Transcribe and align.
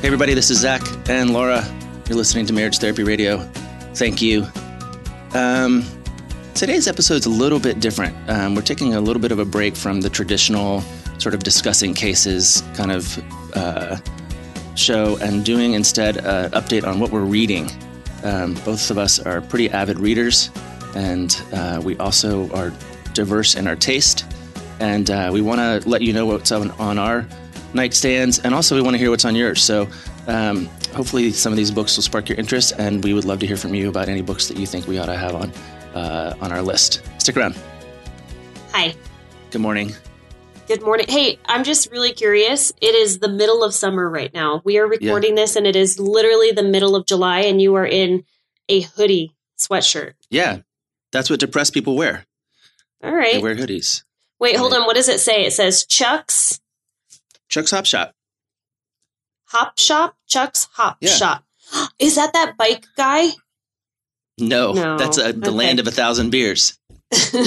Hey, 0.00 0.06
everybody, 0.06 0.32
this 0.32 0.48
is 0.48 0.60
Zach 0.60 0.80
and 1.08 1.32
Laura. 1.32 1.66
You're 2.08 2.16
listening 2.16 2.46
to 2.46 2.52
Marriage 2.52 2.78
Therapy 2.78 3.02
Radio. 3.02 3.38
Thank 3.96 4.22
you. 4.22 4.46
Um, 5.34 5.84
today's 6.54 6.86
episode's 6.86 7.26
a 7.26 7.30
little 7.30 7.58
bit 7.58 7.80
different. 7.80 8.16
Um, 8.30 8.54
we're 8.54 8.62
taking 8.62 8.94
a 8.94 9.00
little 9.00 9.20
bit 9.20 9.32
of 9.32 9.40
a 9.40 9.44
break 9.44 9.74
from 9.74 10.00
the 10.00 10.08
traditional 10.08 10.82
sort 11.18 11.34
of 11.34 11.42
discussing 11.42 11.94
cases 11.94 12.62
kind 12.76 12.92
of 12.92 13.18
uh, 13.56 13.96
show 14.76 15.16
and 15.16 15.44
doing 15.44 15.72
instead 15.72 16.18
an 16.18 16.52
update 16.52 16.86
on 16.86 17.00
what 17.00 17.10
we're 17.10 17.22
reading. 17.22 17.68
Um, 18.22 18.54
both 18.64 18.92
of 18.92 18.98
us 18.98 19.18
are 19.18 19.40
pretty 19.40 19.68
avid 19.68 19.98
readers, 19.98 20.50
and 20.94 21.42
uh, 21.52 21.80
we 21.82 21.98
also 21.98 22.48
are 22.52 22.72
diverse 23.14 23.56
in 23.56 23.66
our 23.66 23.74
taste. 23.74 24.26
And 24.78 25.10
uh, 25.10 25.30
we 25.32 25.40
want 25.40 25.58
to 25.58 25.88
let 25.88 26.02
you 26.02 26.12
know 26.12 26.26
what's 26.26 26.52
on, 26.52 26.70
on 26.72 26.98
our 26.98 27.26
nightstands, 27.72 28.40
and 28.42 28.54
also 28.54 28.74
we 28.74 28.82
want 28.82 28.94
to 28.94 28.98
hear 28.98 29.10
what's 29.10 29.24
on 29.24 29.34
yours. 29.34 29.62
So 29.62 29.88
um, 30.26 30.66
hopefully, 30.94 31.32
some 31.32 31.52
of 31.52 31.56
these 31.56 31.70
books 31.70 31.96
will 31.96 32.02
spark 32.02 32.28
your 32.28 32.38
interest, 32.38 32.72
and 32.78 33.02
we 33.02 33.14
would 33.14 33.24
love 33.24 33.40
to 33.40 33.46
hear 33.46 33.56
from 33.56 33.74
you 33.74 33.88
about 33.88 34.08
any 34.08 34.22
books 34.22 34.48
that 34.48 34.56
you 34.56 34.66
think 34.66 34.86
we 34.86 34.98
ought 34.98 35.06
to 35.06 35.16
have 35.16 35.34
on 35.34 35.52
uh, 35.94 36.34
on 36.40 36.52
our 36.52 36.62
list. 36.62 37.02
Stick 37.18 37.36
around. 37.36 37.56
Hi. 38.72 38.94
Good 39.50 39.60
morning. 39.60 39.92
Good 40.66 40.82
morning. 40.82 41.06
Hey, 41.08 41.38
I'm 41.46 41.64
just 41.64 41.90
really 41.90 42.12
curious. 42.12 42.72
It 42.82 42.94
is 42.94 43.20
the 43.20 43.28
middle 43.28 43.64
of 43.64 43.72
summer 43.72 44.08
right 44.08 44.32
now. 44.34 44.60
We 44.64 44.76
are 44.76 44.86
recording 44.86 45.36
yeah. 45.36 45.44
this, 45.44 45.56
and 45.56 45.66
it 45.66 45.76
is 45.76 45.98
literally 45.98 46.52
the 46.52 46.62
middle 46.62 46.94
of 46.94 47.06
July, 47.06 47.40
and 47.40 47.62
you 47.62 47.74
are 47.76 47.86
in 47.86 48.24
a 48.68 48.82
hoodie 48.82 49.34
sweatshirt. 49.58 50.12
Yeah, 50.28 50.58
that's 51.10 51.30
what 51.30 51.40
depressed 51.40 51.72
people 51.72 51.96
wear. 51.96 52.26
All 53.02 53.14
right. 53.14 53.34
They 53.34 53.42
wear 53.42 53.56
hoodies. 53.56 54.04
Wait, 54.38 54.56
hold 54.56 54.74
on. 54.74 54.84
What 54.84 54.96
does 54.96 55.08
it 55.08 55.20
say? 55.20 55.46
It 55.46 55.52
says 55.52 55.84
Chuck's. 55.86 56.60
Chuck's 57.48 57.70
Hop 57.70 57.86
Shop. 57.86 58.12
Hop 59.46 59.78
Shop? 59.78 60.16
Chuck's 60.26 60.68
Hop 60.72 60.98
Yeah. 61.00 61.10
Shop. 61.10 61.44
Is 61.98 62.16
that 62.16 62.32
that 62.34 62.56
bike 62.58 62.84
guy? 62.96 63.28
No, 64.40 64.72
No. 64.72 64.98
that's 64.98 65.18
a, 65.18 65.32
the 65.32 65.48
Okay. 65.48 65.50
land 65.50 65.80
of 65.80 65.86
a 65.86 65.90
thousand 65.90 66.30
beers. 66.30 66.78
Chuck's 67.12 67.40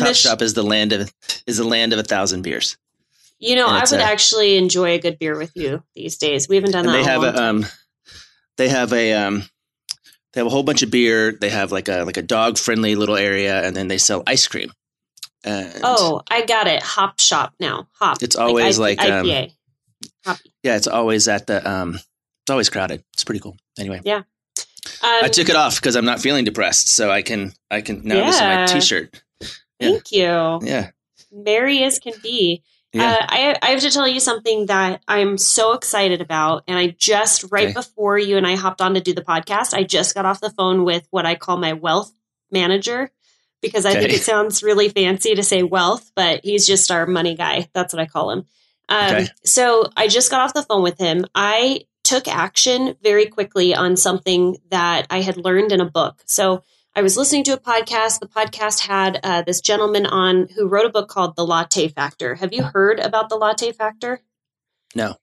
Hop 0.00 0.14
sh- 0.14 0.20
Shop 0.20 0.42
is 0.42 0.54
the 0.54 0.62
land 0.62 0.92
of 0.92 1.12
is 1.46 1.58
the 1.58 1.64
land 1.64 1.92
of 1.92 1.98
a 1.98 2.02
thousand 2.02 2.42
beers. 2.42 2.76
You 3.38 3.54
know, 3.54 3.66
I 3.66 3.80
would 3.80 4.00
a- 4.00 4.02
actually 4.02 4.56
enjoy 4.56 4.92
a 4.94 4.98
good 4.98 5.18
beer 5.18 5.36
with 5.36 5.52
you 5.54 5.82
these 5.94 6.16
days. 6.16 6.48
We 6.48 6.56
haven't 6.56 6.72
done 6.72 6.86
that 6.86 6.92
they 6.92 7.04
have 7.04 7.22
a 7.22 7.42
um, 7.42 7.66
they 8.56 8.68
have 8.68 8.92
a 8.92 9.12
um, 9.14 9.44
they 10.32 10.40
have 10.40 10.46
a 10.46 10.50
whole 10.50 10.62
bunch 10.62 10.82
of 10.82 10.90
beer. 10.90 11.32
They 11.32 11.50
have 11.50 11.72
like 11.72 11.88
a 11.88 12.04
like 12.04 12.16
a 12.16 12.22
dog 12.22 12.58
friendly 12.58 12.94
little 12.94 13.16
area, 13.16 13.62
and 13.62 13.76
then 13.76 13.88
they 13.88 13.98
sell 13.98 14.22
ice 14.26 14.46
cream. 14.46 14.72
And 15.44 15.80
Oh, 15.84 16.22
I 16.30 16.44
got 16.44 16.66
it. 16.66 16.82
Hop 16.82 17.20
Shop 17.20 17.54
now. 17.60 17.88
Hop. 17.98 18.22
It's 18.22 18.36
always 18.36 18.76
IP- 18.78 18.80
like, 18.80 19.00
um, 19.02 19.26
IPA. 19.26 19.52
Hoppy. 20.24 20.52
yeah, 20.62 20.76
it's 20.76 20.86
always 20.88 21.28
at 21.28 21.46
the 21.46 21.68
um, 21.70 21.94
it's 21.94 22.50
always 22.50 22.68
crowded. 22.68 23.04
It's 23.14 23.24
pretty 23.24 23.40
cool. 23.40 23.56
Anyway, 23.78 24.00
Um, 24.08 24.24
I 25.02 25.28
took 25.28 25.48
it 25.48 25.56
off 25.56 25.76
because 25.76 25.94
I'm 25.96 26.04
not 26.04 26.20
feeling 26.20 26.44
depressed, 26.44 26.88
so 26.88 27.10
I 27.10 27.22
can 27.22 27.52
I 27.70 27.80
can 27.80 28.02
now 28.04 28.24
this 28.26 28.34
is 28.36 28.40
my 28.40 28.66
T-shirt. 28.66 29.22
yeah. 29.40 29.48
Thank 29.80 30.12
you. 30.12 30.60
Yeah, 30.62 30.90
Merry 31.32 31.82
as 31.84 31.98
can 31.98 32.14
be. 32.22 32.62
yeah. 32.92 33.12
Uh, 33.12 33.26
I, 33.28 33.56
I 33.62 33.66
have 33.70 33.80
to 33.80 33.90
tell 33.90 34.08
you 34.08 34.20
something 34.20 34.66
that 34.66 35.02
I'm 35.06 35.38
so 35.38 35.72
excited 35.74 36.20
about. 36.20 36.64
And 36.66 36.78
I 36.78 36.88
just, 36.98 37.44
right 37.50 37.64
Okay. 37.66 37.72
before 37.74 38.18
you 38.18 38.36
and 38.36 38.46
I 38.46 38.56
hopped 38.56 38.80
on 38.80 38.94
to 38.94 39.00
do 39.00 39.12
the 39.12 39.22
podcast, 39.22 39.74
I 39.74 39.82
just 39.84 40.14
got 40.14 40.24
off 40.24 40.40
the 40.40 40.50
phone 40.50 40.84
with 40.84 41.06
what 41.10 41.26
I 41.26 41.34
call 41.34 41.56
my 41.58 41.74
wealth 41.74 42.10
manager 42.50 43.10
because 43.62 43.86
I 43.86 43.94
think 43.94 44.12
it 44.12 44.22
sounds 44.22 44.62
really 44.62 44.88
fancy 44.88 45.34
to 45.34 45.42
say 45.42 45.62
wealth, 45.62 46.10
but 46.14 46.40
he's 46.44 46.66
just 46.66 46.90
our 46.90 47.06
money 47.06 47.34
guy. 47.34 47.68
That's 47.72 47.92
what 47.92 48.00
I 48.02 48.06
call 48.06 48.30
him. 48.30 48.44
Um, 48.88 49.14
Okay. 49.14 49.26
So 49.44 49.90
I 49.96 50.08
just 50.08 50.30
got 50.30 50.42
off 50.42 50.54
the 50.54 50.62
phone 50.62 50.82
with 50.82 50.98
him. 50.98 51.26
I 51.34 51.82
took 52.04 52.28
action 52.28 52.94
very 53.02 53.26
quickly 53.26 53.74
on 53.74 53.96
something 53.96 54.56
that 54.70 55.06
I 55.10 55.22
had 55.22 55.36
learned 55.36 55.72
in 55.72 55.80
a 55.80 55.90
book. 55.90 56.22
So 56.26 56.62
I 56.94 57.02
was 57.02 57.16
listening 57.16 57.44
to 57.44 57.52
a 57.52 57.58
podcast. 57.58 58.20
The 58.20 58.28
podcast 58.28 58.86
had 58.86 59.18
uh, 59.22 59.42
this 59.42 59.60
gentleman 59.60 60.06
on 60.06 60.48
who 60.54 60.68
wrote 60.68 60.86
a 60.86 60.90
book 60.90 61.08
called 61.08 61.34
The 61.36 61.44
Latte 61.44 61.88
Factor. 61.88 62.36
Have 62.36 62.52
you 62.52 62.62
heard 62.62 63.00
about 63.00 63.28
the 63.28 63.36
Latte 63.36 63.72
Factor? 63.72 64.20
no, 64.94 65.16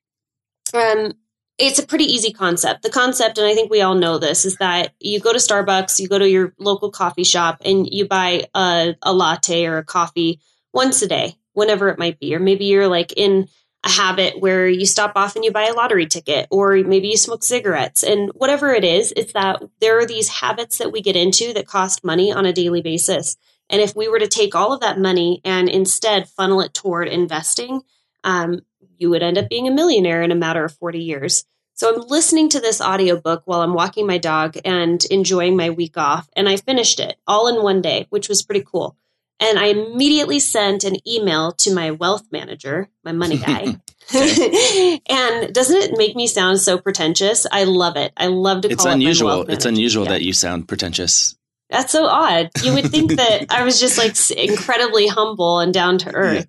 Um, 0.73 1.13
it's 1.57 1.79
a 1.79 1.85
pretty 1.85 2.05
easy 2.05 2.33
concept. 2.33 2.81
The 2.81 2.89
concept, 2.89 3.37
and 3.37 3.47
I 3.47 3.53
think 3.53 3.69
we 3.69 3.81
all 3.81 3.95
know 3.95 4.17
this, 4.17 4.45
is 4.45 4.57
that 4.57 4.93
you 4.99 5.19
go 5.19 5.31
to 5.31 5.39
Starbucks, 5.39 5.99
you 5.99 6.07
go 6.07 6.19
to 6.19 6.29
your 6.29 6.53
local 6.57 6.89
coffee 6.91 7.23
shop, 7.23 7.61
and 7.63 7.87
you 7.89 8.07
buy 8.07 8.47
a, 8.55 8.95
a 9.01 9.13
latte 9.13 9.65
or 9.65 9.77
a 9.77 9.83
coffee 9.83 10.39
once 10.73 11.01
a 11.01 11.07
day, 11.07 11.35
whenever 11.53 11.89
it 11.89 11.99
might 11.99 12.19
be. 12.19 12.35
Or 12.35 12.39
maybe 12.39 12.65
you're 12.65 12.87
like 12.87 13.13
in 13.13 13.47
a 13.83 13.89
habit 13.89 14.39
where 14.39 14.67
you 14.67 14.85
stop 14.85 15.11
off 15.15 15.35
and 15.35 15.45
you 15.45 15.51
buy 15.51 15.65
a 15.65 15.73
lottery 15.73 16.07
ticket, 16.07 16.47
or 16.49 16.75
maybe 16.77 17.09
you 17.09 17.17
smoke 17.17 17.43
cigarettes. 17.43 18.01
And 18.01 18.31
whatever 18.33 18.73
it 18.73 18.83
is, 18.83 19.13
it's 19.15 19.33
that 19.33 19.61
there 19.79 19.99
are 19.99 20.05
these 20.05 20.29
habits 20.29 20.79
that 20.79 20.91
we 20.91 21.01
get 21.01 21.15
into 21.15 21.53
that 21.53 21.67
cost 21.67 22.03
money 22.03 22.31
on 22.31 22.45
a 22.45 22.53
daily 22.53 22.81
basis. 22.81 23.37
And 23.69 23.81
if 23.81 23.95
we 23.95 24.07
were 24.07 24.19
to 24.19 24.27
take 24.27 24.55
all 24.55 24.73
of 24.73 24.81
that 24.81 24.99
money 24.99 25.41
and 25.45 25.69
instead 25.69 26.29
funnel 26.29 26.61
it 26.61 26.73
toward 26.73 27.07
investing, 27.07 27.81
um, 28.23 28.61
you 29.03 29.09
would 29.09 29.21
end 29.21 29.37
up 29.37 29.49
being 29.49 29.67
a 29.67 29.71
millionaire 29.71 30.23
in 30.23 30.31
a 30.31 30.35
matter 30.35 30.63
of 30.63 30.73
40 30.77 30.99
years. 30.99 31.45
So 31.75 31.93
I'm 31.93 32.07
listening 32.07 32.49
to 32.49 32.59
this 32.61 32.79
audiobook 32.79 33.43
while 33.45 33.61
I'm 33.61 33.73
walking 33.73 34.07
my 34.07 34.17
dog 34.17 34.57
and 34.63 35.03
enjoying 35.05 35.57
my 35.57 35.71
week 35.71 35.97
off. 35.97 36.29
And 36.35 36.47
I 36.47 36.55
finished 36.55 36.99
it 37.01 37.17
all 37.27 37.47
in 37.47 37.61
one 37.61 37.81
day, 37.81 38.07
which 38.09 38.29
was 38.29 38.43
pretty 38.43 38.63
cool. 38.65 38.95
And 39.41 39.59
I 39.59 39.65
immediately 39.65 40.39
sent 40.39 40.85
an 40.85 40.95
email 41.07 41.51
to 41.53 41.73
my 41.75 41.91
wealth 41.91 42.27
manager, 42.31 42.89
my 43.03 43.11
money 43.11 43.37
guy. 43.37 43.75
and 45.09 45.53
doesn't 45.53 45.81
it 45.81 45.97
make 45.97 46.15
me 46.15 46.27
sound 46.27 46.59
so 46.59 46.77
pretentious? 46.77 47.45
I 47.51 47.65
love 47.65 47.97
it. 47.97 48.13
I 48.15 48.27
love 48.27 48.61
to 48.61 48.69
call 48.69 48.73
it's 48.73 48.85
unusual. 48.85 49.41
It's 49.49 49.65
unusual 49.65 50.05
Yeah. 50.05 50.11
that 50.11 50.21
you 50.21 50.31
sound 50.31 50.67
pretentious. 50.69 51.35
That's 51.69 51.91
so 51.91 52.05
odd. 52.05 52.51
You 52.63 52.73
would 52.75 52.85
think 52.91 53.15
that 53.15 53.47
I 53.49 53.63
was 53.63 53.79
just 53.79 53.97
like 53.97 54.15
incredibly 54.37 55.07
humble 55.07 55.59
and 55.59 55.73
down 55.73 55.97
to 55.99 56.11
earth. 56.13 56.47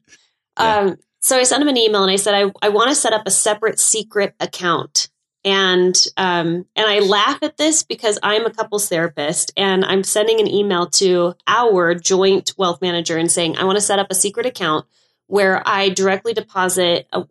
Yeah. 0.59 0.77
Um, 0.77 0.97
so 1.25 1.39
I 1.39 1.45
sent 1.45 1.63
him 1.63 1.69
an 1.69 1.79
email 1.79 2.03
and 2.03 2.11
I 2.13 2.17
said, 2.17 2.35
I, 2.35 2.53
I 2.61 2.69
want 2.69 2.91
to 2.91 2.95
set 2.95 3.15
up 3.15 3.23
a 3.25 3.31
separate 3.31 3.81
secret 3.81 4.35
account. 4.41 5.09
And 5.43 5.97
um, 6.19 6.67
and 6.77 6.87
I 6.87 6.99
laugh 6.99 7.39
at 7.43 7.57
this 7.57 7.83
because 7.83 8.19
I'm 8.23 8.45
a 8.45 8.51
couples 8.51 8.91
therapist 8.91 9.51
and 9.57 9.87
I'm 9.87 10.05
sending 10.05 10.39
an 10.39 10.47
email 10.47 10.87
to 10.91 11.35
our 11.47 11.95
joint 11.95 12.53
wealth 12.59 12.83
manager 12.83 13.17
and 13.17 13.33
saying, 13.33 13.57
I 13.57 13.65
want 13.65 13.77
to 13.77 13.83
set 13.83 13.99
up 13.99 14.09
a 14.11 14.15
secret 14.15 14.45
account 14.45 14.85
where 15.27 15.67
I 15.67 15.89
directly 15.89 16.35
deposit 16.35 17.09
a, 17.11 17.25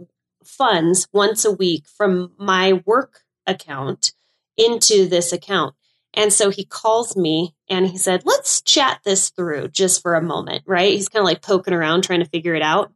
funds 0.44 1.08
once 1.14 1.46
a 1.46 1.52
week 1.52 1.86
from 1.88 2.32
my 2.40 2.82
work 2.88 3.22
account 3.46 4.14
into 4.58 5.08
this 5.08 5.32
account. 5.32 5.76
And 6.16 6.34
so 6.34 6.50
he 6.50 6.66
calls 6.66 7.16
me 7.16 7.54
and 7.70 7.88
he 7.88 8.00
said, 8.00 8.24
let's 8.26 8.62
chat 8.62 9.02
this 9.04 9.30
through 9.30 9.68
just 9.68 10.02
for 10.02 10.16
a 10.16 10.22
moment, 10.22 10.64
right? 10.66 10.94
He's 10.94 11.10
kind 11.10 11.22
of 11.22 11.28
like 11.28 11.44
poking 11.44 11.76
around 11.76 12.04
trying 12.04 12.22
to 12.22 12.30
figure 12.30 12.56
it 12.56 12.64
out. 12.64 12.92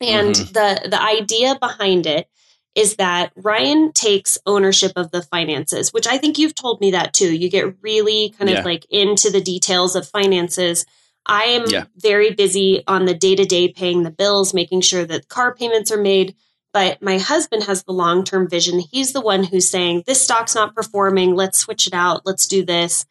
And 0.00 0.34
mm-hmm. 0.34 0.52
the, 0.52 0.88
the 0.88 1.02
idea 1.02 1.56
behind 1.58 2.06
it 2.06 2.28
is 2.74 2.96
that 2.96 3.32
Ryan 3.34 3.92
takes 3.92 4.38
ownership 4.46 4.92
of 4.94 5.10
the 5.10 5.22
finances, 5.22 5.92
which 5.92 6.06
I 6.06 6.18
think 6.18 6.38
you've 6.38 6.54
told 6.54 6.80
me 6.80 6.92
that 6.92 7.12
too. 7.12 7.34
You 7.34 7.50
get 7.50 7.74
really 7.82 8.34
kind 8.38 8.50
yeah. 8.50 8.58
of 8.58 8.64
like 8.64 8.86
into 8.90 9.30
the 9.30 9.40
details 9.40 9.96
of 9.96 10.06
finances. 10.06 10.86
I 11.26 11.44
am 11.44 11.64
yeah. 11.68 11.84
very 11.96 12.34
busy 12.34 12.84
on 12.86 13.04
the 13.04 13.14
day 13.14 13.34
to 13.34 13.44
day 13.44 13.68
paying 13.68 14.02
the 14.02 14.10
bills, 14.10 14.54
making 14.54 14.82
sure 14.82 15.04
that 15.04 15.28
car 15.28 15.54
payments 15.54 15.90
are 15.90 16.00
made. 16.00 16.36
But 16.72 17.02
my 17.02 17.18
husband 17.18 17.64
has 17.64 17.82
the 17.82 17.92
long 17.92 18.24
term 18.24 18.48
vision. 18.48 18.78
He's 18.78 19.12
the 19.12 19.20
one 19.20 19.42
who's 19.42 19.68
saying, 19.68 20.04
this 20.06 20.22
stock's 20.22 20.54
not 20.54 20.74
performing. 20.74 21.34
Let's 21.34 21.58
switch 21.58 21.86
it 21.86 21.94
out. 21.94 22.22
Let's 22.24 22.46
do 22.46 22.64
this. 22.64 23.06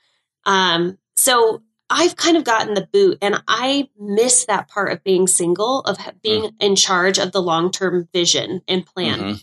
Um, 0.45 0.97
so 1.15 1.61
I've 1.89 2.15
kind 2.15 2.35
of 2.35 2.43
gotten 2.43 2.73
the 2.73 2.87
boot 2.91 3.17
and 3.21 3.41
I 3.47 3.89
miss 3.97 4.45
that 4.45 4.67
part 4.67 4.91
of 4.91 5.03
being 5.03 5.27
single, 5.27 5.81
of 5.81 5.97
being 6.21 6.43
mm. 6.43 6.53
in 6.59 6.75
charge 6.75 7.17
of 7.17 7.31
the 7.31 7.41
long 7.41 7.71
term 7.71 8.07
vision 8.13 8.61
and 8.67 8.85
plan. 8.85 9.19
Mm-hmm. 9.19 9.37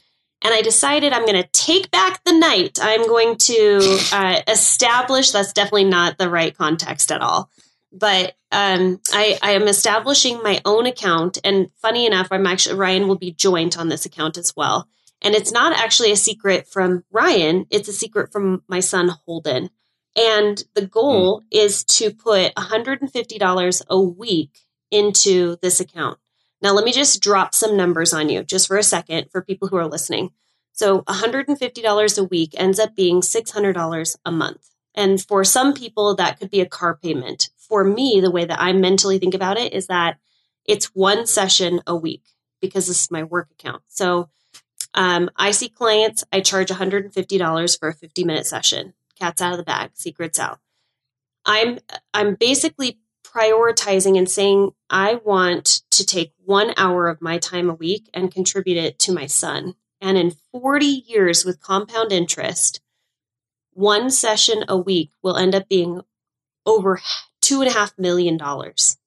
And 0.46 0.52
I 0.52 0.60
decided 0.60 1.12
I'm 1.12 1.24
going 1.24 1.42
to 1.42 1.48
take 1.52 1.90
back 1.90 2.22
the 2.24 2.38
night. 2.38 2.78
I'm 2.82 3.06
going 3.08 3.36
to 3.38 3.98
uh, 4.12 4.40
establish 4.46 5.30
that's 5.30 5.54
definitely 5.54 5.84
not 5.84 6.18
the 6.18 6.28
right 6.28 6.56
context 6.56 7.10
at 7.10 7.22
all 7.22 7.50
but 7.94 8.36
um, 8.50 9.00
I, 9.12 9.38
I 9.40 9.52
am 9.52 9.68
establishing 9.68 10.42
my 10.42 10.60
own 10.64 10.86
account. 10.86 11.38
And 11.44 11.70
funny 11.80 12.06
enough, 12.06 12.28
I'm 12.30 12.46
actually, 12.46 12.76
Ryan 12.76 13.08
will 13.08 13.16
be 13.16 13.32
joint 13.32 13.78
on 13.78 13.88
this 13.88 14.04
account 14.04 14.36
as 14.36 14.54
well. 14.56 14.88
And 15.22 15.34
it's 15.34 15.52
not 15.52 15.72
actually 15.72 16.10
a 16.12 16.16
secret 16.16 16.68
from 16.68 17.04
Ryan, 17.10 17.66
it's 17.70 17.88
a 17.88 17.92
secret 17.92 18.32
from 18.32 18.62
my 18.68 18.80
son, 18.80 19.08
Holden. 19.08 19.70
And 20.16 20.62
the 20.74 20.86
goal 20.86 21.40
mm. 21.40 21.44
is 21.50 21.84
to 21.84 22.12
put 22.12 22.54
$150 22.54 23.82
a 23.88 24.00
week 24.00 24.58
into 24.90 25.56
this 25.60 25.80
account. 25.80 26.18
Now, 26.62 26.72
let 26.72 26.84
me 26.84 26.92
just 26.92 27.22
drop 27.22 27.54
some 27.54 27.76
numbers 27.76 28.12
on 28.12 28.28
you 28.28 28.42
just 28.44 28.68
for 28.68 28.76
a 28.76 28.82
second 28.82 29.30
for 29.30 29.42
people 29.42 29.68
who 29.68 29.76
are 29.76 29.88
listening. 29.88 30.30
So, 30.72 31.02
$150 31.02 32.18
a 32.18 32.24
week 32.24 32.54
ends 32.56 32.78
up 32.78 32.94
being 32.94 33.20
$600 33.20 34.16
a 34.24 34.32
month. 34.32 34.70
And 34.94 35.20
for 35.20 35.44
some 35.44 35.74
people, 35.74 36.14
that 36.14 36.38
could 36.38 36.50
be 36.50 36.60
a 36.60 36.66
car 36.66 36.96
payment 36.96 37.50
for 37.68 37.84
me, 37.84 38.20
the 38.20 38.30
way 38.30 38.44
that 38.44 38.60
I 38.60 38.72
mentally 38.72 39.18
think 39.18 39.34
about 39.34 39.58
it 39.58 39.72
is 39.72 39.86
that 39.88 40.18
it's 40.64 40.94
one 40.94 41.26
session 41.26 41.80
a 41.86 41.96
week 41.96 42.22
because 42.60 42.86
this 42.86 43.04
is 43.04 43.10
my 43.10 43.24
work 43.24 43.48
account. 43.50 43.82
So 43.88 44.28
um, 44.94 45.30
I 45.36 45.50
see 45.50 45.68
clients, 45.68 46.24
I 46.32 46.40
charge 46.40 46.68
$150 46.68 47.78
for 47.78 47.88
a 47.88 47.94
50 47.94 48.24
minute 48.24 48.46
session. 48.46 48.94
Cat's 49.24 49.40
out 49.40 49.52
of 49.52 49.58
the 49.58 49.64
bag, 49.64 49.92
secrets 49.94 50.38
out. 50.38 50.58
I'm 51.46 51.78
I'm 52.12 52.34
basically 52.34 52.98
prioritizing 53.24 54.18
and 54.18 54.28
saying 54.28 54.72
I 54.90 55.14
want 55.24 55.80
to 55.92 56.04
take 56.04 56.34
one 56.44 56.74
hour 56.76 57.08
of 57.08 57.22
my 57.22 57.38
time 57.38 57.70
a 57.70 57.74
week 57.74 58.10
and 58.12 58.32
contribute 58.32 58.76
it 58.76 58.98
to 59.00 59.14
my 59.14 59.24
son. 59.24 59.76
And 59.98 60.18
in 60.18 60.34
40 60.52 60.84
years 60.84 61.42
with 61.42 61.62
compound 61.62 62.12
interest, 62.12 62.82
one 63.72 64.10
session 64.10 64.62
a 64.68 64.76
week 64.76 65.10
will 65.22 65.38
end 65.38 65.54
up 65.54 65.70
being 65.70 66.02
over 66.66 67.00
two 67.40 67.62
and 67.62 67.70
a 67.70 67.74
half 67.74 67.98
million 67.98 68.36
dollars. 68.36 68.98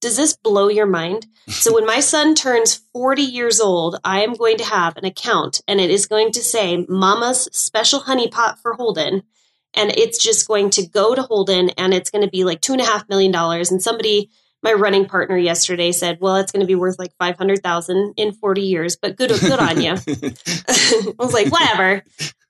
Does 0.00 0.16
this 0.16 0.36
blow 0.36 0.68
your 0.68 0.86
mind? 0.86 1.26
So 1.46 1.74
when 1.74 1.86
my 1.86 2.00
son 2.00 2.34
turns 2.34 2.74
40 2.92 3.22
years 3.22 3.60
old, 3.60 4.00
I 4.02 4.22
am 4.22 4.34
going 4.34 4.56
to 4.56 4.64
have 4.64 4.96
an 4.96 5.04
account 5.04 5.60
and 5.68 5.80
it 5.80 5.90
is 5.90 6.06
going 6.06 6.32
to 6.32 6.42
say 6.42 6.86
Mama's 6.88 7.48
special 7.52 8.00
honey 8.00 8.26
pot 8.26 8.58
for 8.58 8.74
Holden. 8.74 9.22
And 9.74 9.90
it's 9.96 10.22
just 10.22 10.48
going 10.48 10.70
to 10.70 10.86
go 10.86 11.14
to 11.14 11.22
Holden 11.22 11.70
and 11.70 11.94
it's 11.94 12.10
going 12.10 12.24
to 12.24 12.30
be 12.30 12.44
like 12.44 12.60
two 12.60 12.72
and 12.72 12.82
a 12.82 12.84
half 12.84 13.08
million 13.08 13.30
dollars. 13.30 13.70
And 13.70 13.82
somebody, 13.82 14.30
my 14.62 14.72
running 14.72 15.06
partner 15.06 15.36
yesterday 15.36 15.92
said, 15.92 16.18
well, 16.20 16.36
it's 16.36 16.52
going 16.52 16.60
to 16.60 16.66
be 16.66 16.74
worth 16.74 16.98
like 16.98 17.12
500,000 17.18 18.14
in 18.16 18.32
40 18.32 18.62
years, 18.62 18.96
but 18.96 19.16
good, 19.16 19.30
good 19.30 19.60
on 19.60 19.80
you. 19.80 19.92
I 20.68 21.14
was 21.18 21.32
like, 21.32 21.52
whatever 21.52 22.02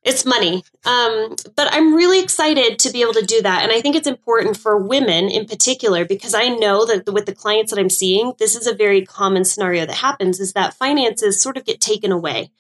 it's 0.03 0.25
money. 0.25 0.65
Um, 0.85 1.37
but 1.57 1.73
I'm 1.73 1.95
really 1.95 2.23
excited 2.23 2.79
to 2.81 2.91
be 2.91 3.03
able 3.03 3.13
to 3.15 3.25
do 3.25 3.43
that. 3.43 3.63
And 3.63 3.73
I 3.73 3.81
think 3.81 3.97
it's 3.97 4.07
important 4.07 4.57
for 4.57 4.79
women 4.79 5.29
in 5.29 5.47
particular 5.47 6.05
because 6.05 6.35
I 6.35 6.49
know 6.49 6.87
that 6.87 7.13
with 7.13 7.27
the 7.27 7.35
clients 7.35 7.73
that 7.73 7.81
I'm 7.81 7.91
seeing, 7.91 8.33
this 8.39 8.57
is 8.57 8.67
a 8.67 8.75
very 8.75 9.05
common 9.05 9.45
scenario 9.45 9.85
that 9.87 9.97
happens 9.97 10.41
is 10.41 10.55
that 10.55 10.75
finances 10.75 11.41
sort 11.41 11.57
of 11.57 11.65
get 11.65 11.81
taken 11.81 12.13
away. 12.13 12.51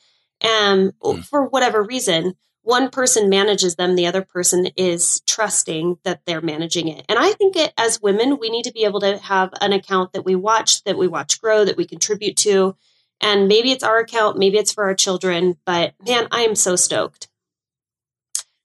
Um, 0.42 0.92
mm. 1.02 1.24
for 1.24 1.46
whatever 1.46 1.82
reason, 1.82 2.34
one 2.62 2.90
person 2.90 3.28
manages 3.28 3.76
them, 3.76 3.94
the 3.94 4.06
other 4.06 4.22
person 4.22 4.66
is 4.76 5.20
trusting 5.26 5.98
that 6.04 6.20
they're 6.26 6.40
managing 6.40 6.88
it. 6.88 7.04
And 7.08 7.18
I 7.18 7.32
think 7.32 7.56
it, 7.56 7.72
as 7.78 8.02
women, 8.02 8.38
we 8.38 8.50
need 8.50 8.64
to 8.64 8.72
be 8.72 8.84
able 8.84 9.00
to 9.00 9.18
have 9.18 9.50
an 9.60 9.72
account 9.72 10.12
that 10.12 10.24
we 10.24 10.34
watch, 10.34 10.84
that 10.84 10.98
we 10.98 11.08
watch 11.08 11.40
grow, 11.40 11.64
that 11.64 11.76
we 11.76 11.86
contribute 11.86 12.36
to. 12.38 12.76
And 13.20 13.48
maybe 13.48 13.70
it's 13.70 13.84
our 13.84 13.98
account, 13.98 14.38
maybe 14.38 14.58
it's 14.58 14.72
for 14.72 14.84
our 14.84 14.94
children, 14.94 15.56
but 15.64 15.94
man, 16.06 16.28
I 16.30 16.42
am 16.42 16.54
so 16.54 16.76
stoked. 16.76 17.28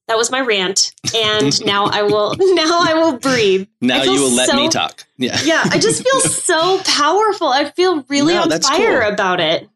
That 0.08 0.18
was 0.18 0.30
my 0.30 0.40
rant. 0.40 0.94
And 1.16 1.66
now 1.66 1.86
i 1.86 2.04
will 2.04 2.36
now 2.40 2.80
i 2.82 2.94
will 2.94 3.18
breathe. 3.18 3.68
Now 3.82 4.04
you 4.04 4.22
will 4.22 4.32
let 4.32 4.50
so, 4.50 4.56
me 4.56 4.70
talk. 4.70 5.06
Yeah. 5.18 5.40
Yeah 5.44 5.64
i 5.66 5.80
just 5.80 6.04
feel 6.04 6.20
so 6.22 6.82
powerful. 6.86 7.48
I 7.48 7.72
feel 7.72 8.04
really 8.04 8.36
no, 8.36 8.44
on 8.44 8.62
fire 8.62 9.02
cool. 9.02 9.14
about 9.14 9.40
it 9.40 9.68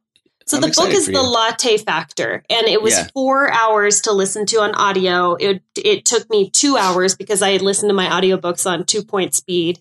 so 0.50 0.58
I'm 0.58 0.62
the 0.62 0.70
book 0.70 0.90
is 0.90 1.08
the 1.08 1.22
latte 1.22 1.78
factor 1.78 2.44
and 2.50 2.68
it 2.68 2.82
was 2.82 2.94
yeah. 2.94 3.08
four 3.14 3.52
hours 3.52 4.02
to 4.02 4.12
listen 4.12 4.46
to 4.48 4.58
on 4.58 4.76
audio 4.76 5.36
it, 5.36 5.62
it 5.76 6.06
took 6.06 6.30
me 6.30 6.50
two 6.50 6.78
hours 6.78 7.16
because 7.16 7.42
i 7.42 7.52
had 7.52 7.62
listened 7.62 7.90
to 7.90 7.94
my 7.94 8.08
audiobooks 8.08 8.70
on 8.70 8.86
two 8.86 9.04
point 9.04 9.34
speed 9.34 9.80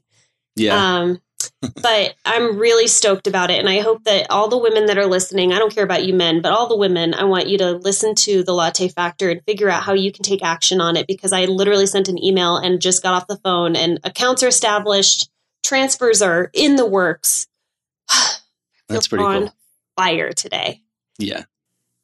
yeah 0.57 0.99
um, 0.99 1.21
but 1.83 2.15
I'm 2.25 2.59
really 2.59 2.87
stoked 2.87 3.27
about 3.27 3.51
it. 3.51 3.59
And 3.59 3.69
I 3.69 3.81
hope 3.81 4.05
that 4.05 4.31
all 4.31 4.49
the 4.49 4.59
women 4.59 4.87
that 4.87 4.99
are 4.99 5.07
listening, 5.07 5.53
I 5.53 5.59
don't 5.59 5.75
care 5.75 5.85
about 5.85 6.05
you 6.05 6.15
men, 6.15 6.41
but 6.41 6.53
all 6.53 6.69
the 6.69 6.77
women, 6.77 7.15
I 7.15 7.25
want 7.25 7.49
you 7.49 7.59
to 7.59 7.73
listen 7.73 8.15
to 8.17 8.43
the 8.43 8.53
latte 8.53 8.89
factor 8.89 9.31
and 9.31 9.43
figure 9.45 9.69
out 9.69 9.83
how 9.83 9.93
you 9.93 10.13
can 10.13 10.23
take 10.23 10.43
action 10.43 10.81
on 10.81 10.97
it 10.97 11.07
because 11.07 11.33
I 11.33 11.45
literally 11.47 11.87
sent 11.87 12.09
an 12.09 12.23
email 12.23 12.57
and 12.57 12.81
just 12.81 13.03
got 13.03 13.15
off 13.15 13.27
the 13.27 13.37
phone 13.39 13.77
and 13.77 13.99
accounts 14.05 14.43
are 14.43 14.49
established, 14.49 15.31
transfers 15.65 16.23
are 16.23 16.51
in 16.53 16.77
the 16.77 16.87
works. 16.87 17.47
That's 18.89 19.09
pretty 19.09 19.25
on 19.25 19.43
cool. 19.43 19.55
Fire 19.99 20.33
today. 20.33 20.81
Yeah. 21.19 21.45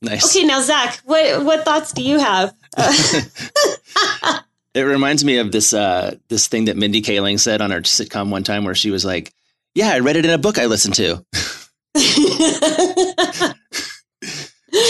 Nice. 0.02 0.37
Okay, 0.37 0.44
now 0.44 0.61
Zach, 0.61 1.00
what 1.05 1.44
what 1.44 1.65
thoughts 1.65 1.93
do 1.93 2.03
you 2.03 2.19
have? 2.19 2.55
It 4.74 4.82
reminds 4.82 5.24
me 5.24 5.39
of 5.39 5.53
this 5.53 5.72
uh, 5.72 6.17
this 6.29 6.48
thing 6.48 6.65
that 6.65 6.77
Mindy 6.77 7.01
Kaling 7.01 7.39
said 7.39 7.60
on 7.60 7.70
her 7.70 7.82
sitcom 7.82 8.31
one 8.31 8.43
time, 8.43 8.65
where 8.65 8.74
she 8.74 8.91
was 8.91 9.05
like, 9.05 9.32
"Yeah, 9.77 9.91
I 9.91 10.01
read 10.01 10.17
it 10.17 10.24
in 10.24 10.32
a 10.32 10.39
book 10.39 10.58
I 10.58 10.67
listened 10.67 10.94
to." 10.94 11.24
she 11.96 12.24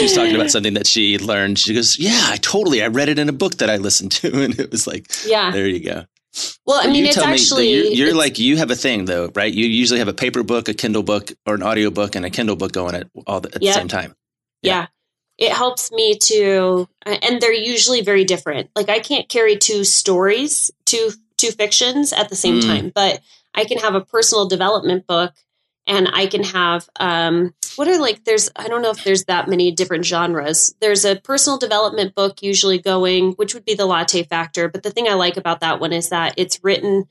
was 0.03 0.15
talking 0.15 0.35
about 0.35 0.51
something 0.51 0.73
that 0.73 0.87
she 0.87 1.19
learned. 1.19 1.59
She 1.59 1.75
goes, 1.75 1.99
"Yeah, 1.99 2.19
I 2.31 2.39
totally. 2.39 2.83
I 2.83 2.87
read 2.87 3.11
it 3.11 3.19
in 3.19 3.29
a 3.29 3.33
book 3.33 3.57
that 3.57 3.69
I 3.69 3.77
listened 3.77 4.13
to," 4.13 4.33
and 4.45 4.59
it 4.59 4.71
was 4.71 4.87
like, 4.87 5.07
"Yeah, 5.27 5.51
there 5.51 5.69
you 5.69 5.85
go." 5.85 6.07
Well, 6.67 6.81
I 6.83 6.91
mean, 6.91 7.05
it's 7.07 7.19
actually 7.19 7.73
you're, 7.73 7.85
you're 7.93 8.09
it's, 8.09 8.17
like 8.17 8.39
you 8.39 8.57
have 8.57 8.71
a 8.71 8.77
thing 8.77 9.05
though, 9.05 9.31
right? 9.35 9.53
You 9.53 9.67
usually 9.67 10.01
have 10.01 10.09
a 10.09 10.15
paper 10.15 10.43
book, 10.43 10.69
a 10.69 10.75
Kindle 10.75 11.03
book, 11.03 11.31
or 11.47 11.55
an 11.55 11.63
audio 11.63 11.91
book, 11.91 12.17
and 12.17 12.25
a 12.25 12.31
Kindle 12.31 12.57
book 12.57 12.73
going 12.73 12.95
at 12.95 13.09
all 13.27 13.41
the, 13.41 13.55
at 13.55 13.61
the 13.61 13.73
same 13.73 13.89
time. 13.89 14.15
Yeah. 14.63 14.73
yeah 14.73 14.87
it 15.39 15.53
helps 15.53 15.91
me 15.93 16.17
to 16.19 16.89
and 17.05 17.41
they're 17.41 17.53
usually 17.53 18.03
very 18.03 18.25
different 18.25 18.71
like 18.77 18.89
i 18.89 18.99
can't 18.99 19.29
carry 19.29 19.57
two 19.57 19.85
stories 19.85 20.71
two 20.85 21.11
two 21.37 21.51
fictions 21.51 22.13
at 22.13 22.29
the 22.29 22.37
same 22.37 22.61
mm. 22.61 22.67
time 22.67 22.93
but 22.95 23.21
i 23.55 23.65
can 23.65 23.79
have 23.79 23.95
a 23.95 24.01
personal 24.01 24.47
development 24.47 25.07
book 25.07 25.33
and 25.87 26.09
i 26.13 26.27
can 26.27 26.43
have 26.43 26.89
um 26.99 27.55
what 27.77 27.89
are 27.89 27.99
like 27.99 28.25
there's 28.25 28.51
i 28.57 28.69
don't 28.69 28.83
know 28.83 28.91
if 28.91 29.05
there's 29.05 29.25
that 29.25 29.49
many 29.49 29.71
different 29.71 30.05
genres 30.05 30.75
there's 30.81 31.05
a 31.05 31.17
personal 31.17 31.59
development 31.59 32.15
book 32.15 32.43
usually 32.43 32.79
going 32.79 33.33
which 33.33 33.55
would 33.55 33.65
be 33.65 33.75
the 33.75 33.87
latte 33.87 34.23
factor 34.23 34.69
but 34.69 34.83
the 34.83 34.91
thing 34.91 35.09
i 35.09 35.15
like 35.15 35.37
about 35.37 35.61
that 35.61 35.81
one 35.81 35.93
is 35.93 36.11
that 36.11 36.35
it's 36.37 36.63
written 36.63 37.05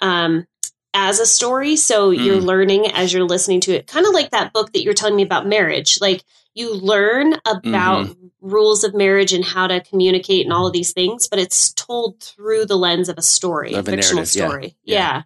um 0.00 0.46
as 0.94 1.20
a 1.20 1.26
story 1.26 1.76
so 1.76 2.10
mm. 2.10 2.24
you're 2.24 2.40
learning 2.40 2.86
as 2.92 3.12
you're 3.12 3.24
listening 3.24 3.60
to 3.60 3.72
it 3.72 3.86
kind 3.86 4.06
of 4.06 4.12
like 4.12 4.30
that 4.30 4.52
book 4.52 4.72
that 4.72 4.82
you're 4.82 4.94
telling 4.94 5.16
me 5.16 5.22
about 5.22 5.46
marriage 5.46 5.98
like 6.00 6.22
you 6.54 6.74
learn 6.74 7.34
about 7.46 8.06
mm-hmm. 8.06 8.26
rules 8.40 8.84
of 8.84 8.94
marriage 8.94 9.32
and 9.32 9.44
how 9.44 9.66
to 9.66 9.80
communicate 9.80 10.44
and 10.44 10.52
all 10.52 10.66
of 10.66 10.72
these 10.72 10.92
things, 10.92 11.28
but 11.28 11.38
it's 11.38 11.72
told 11.72 12.20
through 12.20 12.66
the 12.66 12.76
lens 12.76 13.08
of 13.08 13.18
a 13.18 13.22
story, 13.22 13.74
of 13.74 13.88
a 13.88 13.90
fictional 13.90 14.26
story. 14.26 14.76
Yeah. 14.84 15.22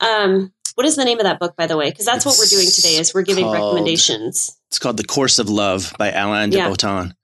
yeah. 0.00 0.24
Um, 0.24 0.52
what 0.74 0.86
is 0.86 0.96
the 0.96 1.04
name 1.04 1.18
of 1.18 1.24
that 1.24 1.38
book, 1.38 1.56
by 1.56 1.66
the 1.66 1.76
way? 1.76 1.90
Because 1.90 2.06
that's 2.06 2.24
it's 2.24 2.26
what 2.26 2.38
we're 2.38 2.48
doing 2.48 2.70
today. 2.70 2.96
Is 2.96 3.14
we're 3.14 3.22
giving 3.22 3.44
called, 3.44 3.54
recommendations. 3.54 4.58
It's 4.68 4.78
called 4.78 4.96
The 4.96 5.04
Course 5.04 5.38
of 5.38 5.48
Love 5.48 5.92
by 5.98 6.10
Alain 6.10 6.50
de 6.50 6.58
yeah. 6.58 6.68
Botton. 6.68 7.14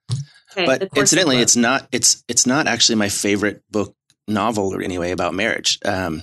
Okay, 0.53 0.67
but 0.67 0.89
incidentally, 0.97 1.39
it's 1.39 1.57
not 1.57 1.87
it's 1.93 2.25
it's 2.29 2.47
not 2.47 2.67
actually 2.67 2.97
my 2.97 3.09
favorite 3.09 3.63
book 3.71 3.95
novel 4.29 4.75
or 4.75 4.81
anyway 4.81 5.11
about 5.11 5.35
marriage. 5.35 5.79
Um, 5.85 6.23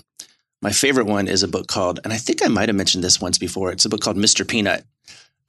my 0.62 0.72
favorite 0.72 1.08
one 1.08 1.28
is 1.28 1.44
a 1.44 1.48
book 1.48 1.68
called, 1.68 2.00
and 2.04 2.14
I 2.14 2.18
think 2.18 2.44
I 2.44 2.48
might 2.48 2.70
have 2.70 2.76
mentioned 2.76 3.04
this 3.04 3.20
once 3.20 3.38
before. 3.38 3.72
It's 3.72 3.86
a 3.86 3.90
book 3.90 4.02
called 4.02 4.18
Mr. 4.18 4.48
Peanut 4.48 4.86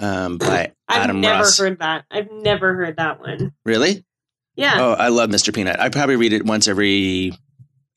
um, 0.00 0.38
by 0.38 0.72
I've 0.88 1.04
Adam 1.04 1.20
never 1.20 1.44
Ross. 1.44 1.58
heard 1.58 1.78
that. 1.78 2.04
I've 2.10 2.30
never 2.30 2.74
heard 2.74 2.96
that 2.96 3.20
one. 3.20 3.52
Really? 3.64 4.04
Yeah. 4.56 4.74
Oh, 4.78 4.92
I 4.92 5.08
love 5.08 5.30
Mr. 5.30 5.54
Peanut. 5.54 5.80
I 5.80 5.88
probably 5.88 6.16
read 6.16 6.32
it 6.32 6.44
once 6.44 6.68
every 6.68 7.32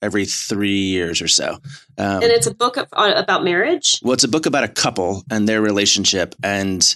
every 0.01 0.25
three 0.25 0.79
years 0.79 1.21
or 1.21 1.27
so. 1.27 1.53
Um, 1.97 2.23
and 2.23 2.25
it's 2.25 2.47
a 2.47 2.53
book 2.53 2.77
of, 2.77 2.87
uh, 2.93 3.13
about 3.15 3.43
marriage. 3.43 3.99
well, 4.03 4.13
it's 4.13 4.23
a 4.23 4.29
book 4.29 4.45
about 4.45 4.63
a 4.63 4.67
couple 4.67 5.23
and 5.31 5.47
their 5.47 5.61
relationship, 5.61 6.35
and 6.43 6.95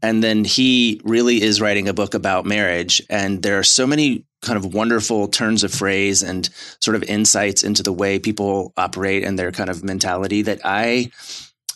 and 0.00 0.22
then 0.22 0.44
he 0.44 1.00
really 1.04 1.42
is 1.42 1.60
writing 1.60 1.88
a 1.88 1.94
book 1.94 2.14
about 2.14 2.46
marriage, 2.46 3.02
and 3.10 3.42
there 3.42 3.58
are 3.58 3.64
so 3.64 3.86
many 3.86 4.24
kind 4.42 4.56
of 4.56 4.74
wonderful 4.74 5.28
turns 5.28 5.62
of 5.62 5.72
phrase 5.72 6.22
and 6.22 6.48
sort 6.80 6.96
of 6.96 7.02
insights 7.04 7.62
into 7.62 7.82
the 7.82 7.92
way 7.92 8.18
people 8.18 8.72
operate 8.76 9.24
and 9.24 9.38
their 9.38 9.52
kind 9.52 9.70
of 9.70 9.84
mentality 9.84 10.42
that 10.42 10.60
I 10.64 11.10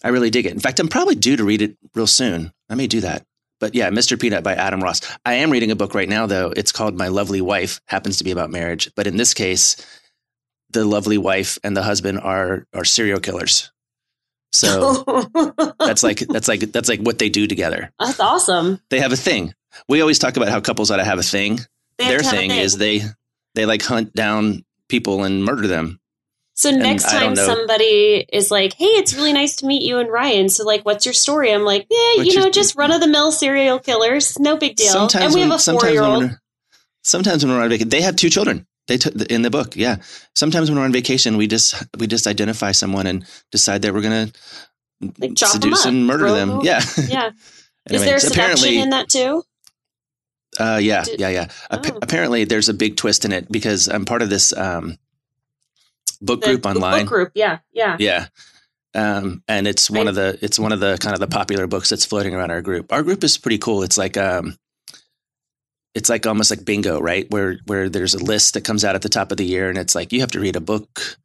I 0.02 0.08
really 0.08 0.30
dig 0.30 0.46
it. 0.46 0.52
In 0.52 0.60
fact, 0.60 0.78
I'm 0.78 0.88
probably 0.88 1.14
due 1.14 1.36
to 1.36 1.44
read 1.44 1.62
it 1.62 1.76
real 1.94 2.06
soon. 2.06 2.52
I 2.68 2.74
may 2.74 2.86
do 2.86 3.00
that. 3.00 3.24
But 3.58 3.74
yeah, 3.74 3.90
Mr. 3.90 4.20
Peanut 4.20 4.44
by 4.44 4.54
Adam 4.54 4.80
Ross. 4.80 5.00
I 5.24 5.34
am 5.34 5.50
reading 5.50 5.70
a 5.70 5.76
book 5.76 5.94
right 5.94 6.08
now, 6.08 6.26
though. 6.26 6.52
It's 6.54 6.72
called 6.72 6.96
My 6.96 7.08
Lovely 7.08 7.40
Wife, 7.40 7.80
happens 7.86 8.18
to 8.18 8.24
be 8.24 8.30
about 8.30 8.50
marriage. 8.50 8.90
But 8.94 9.06
in 9.06 9.16
this 9.16 9.32
case, 9.32 9.76
the 10.70 10.84
lovely 10.84 11.18
wife 11.18 11.58
and 11.64 11.76
the 11.76 11.82
husband 11.82 12.18
are 12.20 12.66
are 12.74 12.84
serial 12.84 13.20
killers. 13.20 13.72
So 14.52 15.04
that's 15.78 16.02
like 16.02 16.20
that's 16.20 16.48
like 16.48 16.60
that's 16.72 16.88
like 16.88 17.00
what 17.00 17.18
they 17.18 17.28
do 17.28 17.46
together. 17.46 17.92
That's 17.98 18.20
awesome. 18.20 18.80
They 18.90 19.00
have 19.00 19.12
a 19.12 19.16
thing. 19.16 19.54
We 19.88 20.00
always 20.00 20.18
talk 20.18 20.36
about 20.36 20.48
how 20.48 20.60
couples 20.60 20.90
ought 20.90 20.96
to 20.96 21.04
have 21.04 21.18
a 21.18 21.22
thing. 21.22 21.60
They 21.98 22.08
Their 22.08 22.20
a 22.20 22.22
thing, 22.22 22.50
is 22.50 22.76
they 22.76 23.02
they 23.54 23.66
like 23.66 23.82
hunt 23.82 24.14
down 24.14 24.64
people 24.88 25.24
and 25.24 25.44
murder 25.44 25.66
them. 25.66 26.00
So 26.54 26.70
next 26.70 27.04
time 27.04 27.36
somebody 27.36 28.24
is 28.32 28.50
like, 28.50 28.72
"Hey, 28.72 28.86
it's 28.86 29.14
really 29.14 29.34
nice 29.34 29.56
to 29.56 29.66
meet 29.66 29.82
you 29.82 29.98
and 29.98 30.10
Ryan." 30.10 30.48
So 30.48 30.64
like, 30.64 30.86
what's 30.86 31.04
your 31.04 31.12
story? 31.12 31.52
I'm 31.52 31.64
like, 31.64 31.86
"Yeah, 31.90 32.14
What's 32.16 32.34
you 32.34 32.40
know, 32.40 32.50
just 32.50 32.76
run 32.76 32.92
of 32.92 33.00
the 33.02 33.08
mill 33.08 33.30
serial 33.30 33.78
killers, 33.78 34.38
no 34.38 34.56
big 34.56 34.76
deal." 34.76 35.08
and 35.14 35.34
we 35.34 35.40
when- 35.40 35.50
have 35.50 35.60
a 35.60 35.72
four 35.72 35.88
year 35.90 36.02
old. 36.02 36.30
Sometimes 37.02 37.44
when 37.44 37.54
we're 37.54 37.62
on 37.62 37.68
vacation, 37.68 37.90
they 37.90 38.00
have 38.00 38.16
two 38.16 38.30
children. 38.30 38.66
They 38.88 38.98
took 38.98 39.14
in 39.30 39.42
the 39.42 39.50
book, 39.50 39.74
yeah. 39.76 39.96
Sometimes 40.34 40.70
when 40.70 40.78
we're 40.78 40.84
on 40.84 40.92
vacation, 40.92 41.36
we 41.36 41.46
just 41.48 41.74
we 41.98 42.06
just 42.06 42.26
identify 42.26 42.72
someone 42.72 43.06
and 43.06 43.24
decide 43.50 43.82
that 43.82 43.92
we're 43.92 44.02
gonna 44.02 44.30
Like, 45.18 45.36
seduce 45.36 45.80
up, 45.80 45.86
and 45.92 46.06
murder 46.06 46.30
them. 46.30 46.48
them. 46.48 46.58
'em 46.60 46.64
Yeah, 46.64 46.80
Yeah, 47.08 47.26
is 47.90 47.90
Anyway, 47.90 48.04
there 48.06 48.14
it's 48.16 48.24
seduction 48.28 48.32
apparently 48.32 48.78
in 48.78 48.90
that 48.90 49.08
too? 49.08 49.42
Uh, 50.58 50.78
yeah, 50.80 51.02
Did- 51.04 51.20
yeah, 51.20 51.28
yeah. 51.28 51.48
Oh. 51.70 51.80
apparently, 52.00 52.44
there's 52.44 52.68
a 52.68 52.74
big 52.74 52.96
twist 52.96 53.24
in 53.24 53.32
it 53.32 53.50
because 53.50 53.88
I'm 53.88 54.04
part 54.04 54.22
of 54.22 54.30
this 54.30 54.56
um, 54.56 54.98
book 56.22 56.40
The- 56.42 56.46
group 56.48 56.62
the 56.62 56.68
online. 56.70 57.00
Book 57.04 57.08
group, 57.08 57.32
yeah, 57.34 57.58
yeah. 57.72 57.96
Yeah, 57.98 58.26
um, 58.94 59.42
and 59.48 59.66
it's 59.66 59.90
one 59.90 60.06
I- 60.06 60.10
of 60.10 60.14
the 60.14 60.38
it's 60.40 60.58
one 60.58 60.72
of 60.72 60.80
the 60.80 60.96
kind 60.98 61.12
of 61.12 61.20
the 61.20 61.26
popular 61.26 61.66
books 61.66 61.88
that's 61.90 62.06
floating 62.06 62.34
around 62.34 62.50
our 62.52 62.62
group. 62.62 62.92
Our 62.92 63.02
group 63.02 63.22
is 63.24 63.36
pretty 63.36 63.58
cool. 63.58 63.82
It's 63.82 63.98
like 63.98 64.16
um, 64.16 64.56
it's 65.96 66.08
like 66.08 66.26
almost 66.26 66.50
like 66.52 66.64
bingo, 66.64 67.00
right? 67.00 67.26
Where 67.30 67.58
where 67.66 67.88
there's 67.88 68.14
a 68.14 68.22
list 68.32 68.54
that 68.54 68.64
comes 68.64 68.84
out 68.84 68.94
at 68.94 69.02
the 69.02 69.08
top 69.08 69.30
of 69.32 69.38
the 69.38 69.46
year, 69.46 69.68
and 69.68 69.78
it's 69.78 69.94
like 69.94 70.12
you 70.12 70.20
have 70.20 70.30
to 70.32 70.40
read 70.40 70.54
a 70.56 70.60
book 70.60 71.16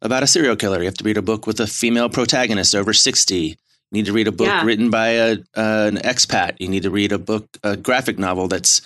about 0.00 0.22
a 0.22 0.26
serial 0.26 0.56
killer. 0.56 0.78
You 0.78 0.86
have 0.86 0.94
to 1.02 1.04
read 1.04 1.16
a 1.18 1.22
book 1.22 1.46
with 1.46 1.60
a 1.60 1.66
female 1.66 2.08
protagonist 2.08 2.74
over 2.74 2.92
sixty. 2.94 3.56
You 3.90 3.98
need 3.98 4.06
to 4.06 4.12
read 4.12 4.28
a 4.28 4.32
book 4.32 4.46
Yeah. 4.46 4.64
written 4.64 4.88
by 4.90 5.08
a 5.08 5.32
uh, 5.56 5.90
an 5.92 5.96
expat. 5.98 6.56
You 6.60 6.68
need 6.68 6.84
to 6.84 6.90
read 6.90 7.12
a 7.12 7.18
book, 7.18 7.46
a 7.62 7.76
graphic 7.76 8.18
novel 8.18 8.48
that's 8.48 8.80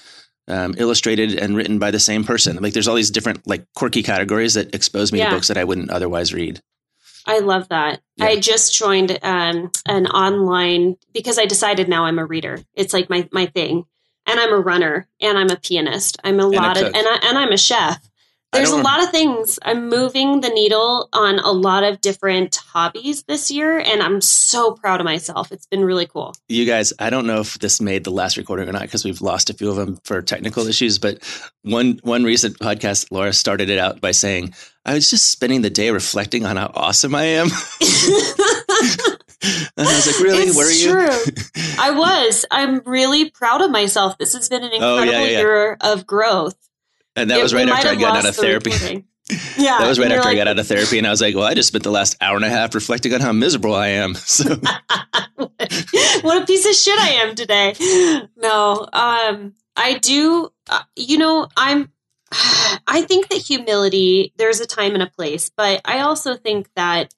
um, 0.48 0.74
illustrated 0.78 1.34
and 1.38 1.56
written 1.56 1.78
by 1.78 1.90
the 1.90 2.00
same 2.00 2.24
person. 2.24 2.56
Like 2.62 2.72
there's 2.72 2.88
all 2.88 2.96
these 2.96 3.10
different 3.10 3.46
like 3.46 3.64
quirky 3.74 4.02
categories 4.02 4.54
that 4.54 4.74
expose 4.74 5.12
me 5.12 5.18
Yeah. 5.18 5.30
to 5.30 5.36
books 5.36 5.48
that 5.48 5.58
I 5.58 5.64
wouldn't 5.64 5.90
otherwise 5.90 6.32
read. 6.34 6.60
I 7.28 7.40
love 7.40 7.68
that. 7.70 8.00
Yeah. 8.16 8.26
I 8.26 8.36
just 8.40 8.74
joined 8.74 9.18
um, 9.22 9.70
an 9.86 10.06
online 10.06 10.96
because 11.12 11.38
I 11.38 11.46
decided 11.46 11.88
now 11.88 12.04
I'm 12.06 12.18
a 12.20 12.26
reader. 12.26 12.58
It's 12.74 12.92
like 12.92 13.10
my 13.10 13.28
my 13.32 13.46
thing, 13.46 13.84
and 14.26 14.40
I'm 14.40 14.52
a 14.52 14.58
runner, 14.58 15.06
and 15.20 15.38
I'm 15.38 15.50
a 15.50 15.56
pianist. 15.56 16.18
I'm 16.24 16.40
a 16.40 16.46
a 16.46 16.48
lot 16.48 16.76
of, 16.76 16.86
and 16.86 16.96
I, 16.96 17.18
and 17.22 17.38
I'm 17.38 17.52
a 17.52 17.58
chef. 17.58 18.00
There's 18.52 18.70
a 18.70 18.76
lot 18.76 19.02
of 19.02 19.10
things. 19.10 19.58
I'm 19.62 19.88
moving 19.88 20.40
the 20.40 20.48
needle 20.48 21.08
on 21.12 21.38
a 21.40 21.50
lot 21.50 21.84
of 21.84 22.00
different 22.00 22.56
hobbies 22.56 23.24
this 23.24 23.50
year, 23.50 23.78
and 23.78 24.02
I'm 24.02 24.20
so 24.20 24.72
proud 24.72 25.00
of 25.00 25.04
myself. 25.04 25.52
It's 25.52 25.66
been 25.66 25.84
really 25.84 26.06
cool. 26.06 26.34
You 26.48 26.64
guys, 26.64 26.92
I 26.98 27.10
don't 27.10 27.26
know 27.26 27.40
if 27.40 27.58
this 27.58 27.80
made 27.80 28.04
the 28.04 28.10
last 28.10 28.36
recording 28.36 28.68
or 28.68 28.72
not 28.72 28.82
because 28.82 29.04
we've 29.04 29.20
lost 29.20 29.50
a 29.50 29.54
few 29.54 29.68
of 29.68 29.76
them 29.76 29.98
for 30.04 30.22
technical 30.22 30.66
issues. 30.66 30.98
But 30.98 31.22
one 31.62 32.00
one 32.02 32.24
recent 32.24 32.58
podcast, 32.58 33.08
Laura 33.10 33.32
started 33.32 33.68
it 33.68 33.78
out 33.78 34.00
by 34.00 34.12
saying, 34.12 34.54
"I 34.86 34.94
was 34.94 35.10
just 35.10 35.30
spending 35.30 35.60
the 35.60 35.70
day 35.70 35.90
reflecting 35.90 36.46
on 36.46 36.56
how 36.56 36.70
awesome 36.74 37.14
I 37.14 37.24
am." 37.24 37.48
and 39.76 39.88
I 39.88 39.94
was 39.96 40.06
like, 40.06 40.20
"Really? 40.20 40.42
It's 40.44 40.56
Were 40.56 40.70
you?" 40.70 40.90
true. 40.92 41.34
I 41.78 41.90
was. 41.92 42.44
I'm 42.50 42.80
really 42.84 43.30
proud 43.30 43.60
of 43.62 43.70
myself. 43.70 44.18
This 44.18 44.34
has 44.34 44.48
been 44.48 44.64
an 44.64 44.70
Oh, 44.74 44.98
incredible 44.98 45.12
yeah, 45.12 45.18
yeah, 45.24 45.30
yeah. 45.32 45.38
year 45.38 45.76
of 45.80 46.06
growth. 46.06 46.56
and 47.14 47.30
that 47.30 47.38
It- 47.38 47.42
was 47.42 47.54
right 47.54 47.68
after 47.68 47.88
I 47.88 47.94
got 47.94 48.16
out 48.16 48.26
of 48.26 48.34
the 48.36 48.42
therapy. 48.42 49.04
Yeah, 49.58 49.78
That 49.80 49.88
was 49.88 49.98
right 49.98 50.12
after 50.12 50.28
I 50.28 50.36
got 50.36 50.46
out 50.46 50.56
of 50.56 50.68
therapy, 50.68 50.98
and 50.98 51.06
I 51.06 51.10
was 51.10 51.20
like, 51.20 51.34
"Well, 51.34 51.42
I 51.42 51.54
just 51.54 51.66
spent 51.66 51.82
the 51.82 51.90
last 51.90 52.16
hour 52.20 52.36
and 52.36 52.44
a 52.44 52.48
half 52.48 52.76
reflecting 52.76 53.12
on 53.12 53.20
how 53.20 53.32
miserable 53.32 53.74
I 53.74 53.88
am." 53.88 54.14
So 54.14 54.54
what 56.22 56.42
a 56.42 56.46
piece 56.46 56.64
of 56.64 56.74
shit 56.74 56.98
I 57.00 57.08
am 57.24 57.34
today. 57.34 57.74
No, 58.36 58.86
um, 58.92 59.54
I 59.76 59.98
do. 60.00 60.50
Uh, 60.68 60.82
you 60.94 61.18
know, 61.18 61.48
I'm. 61.56 61.90
I 62.86 63.02
think 63.08 63.28
that 63.28 63.38
humility. 63.38 64.32
There's 64.36 64.60
a 64.60 64.66
time 64.66 64.94
and 64.94 65.02
a 65.02 65.08
place, 65.10 65.50
but 65.56 65.80
I 65.84 66.00
also 66.00 66.36
think 66.36 66.68
that 66.76 67.12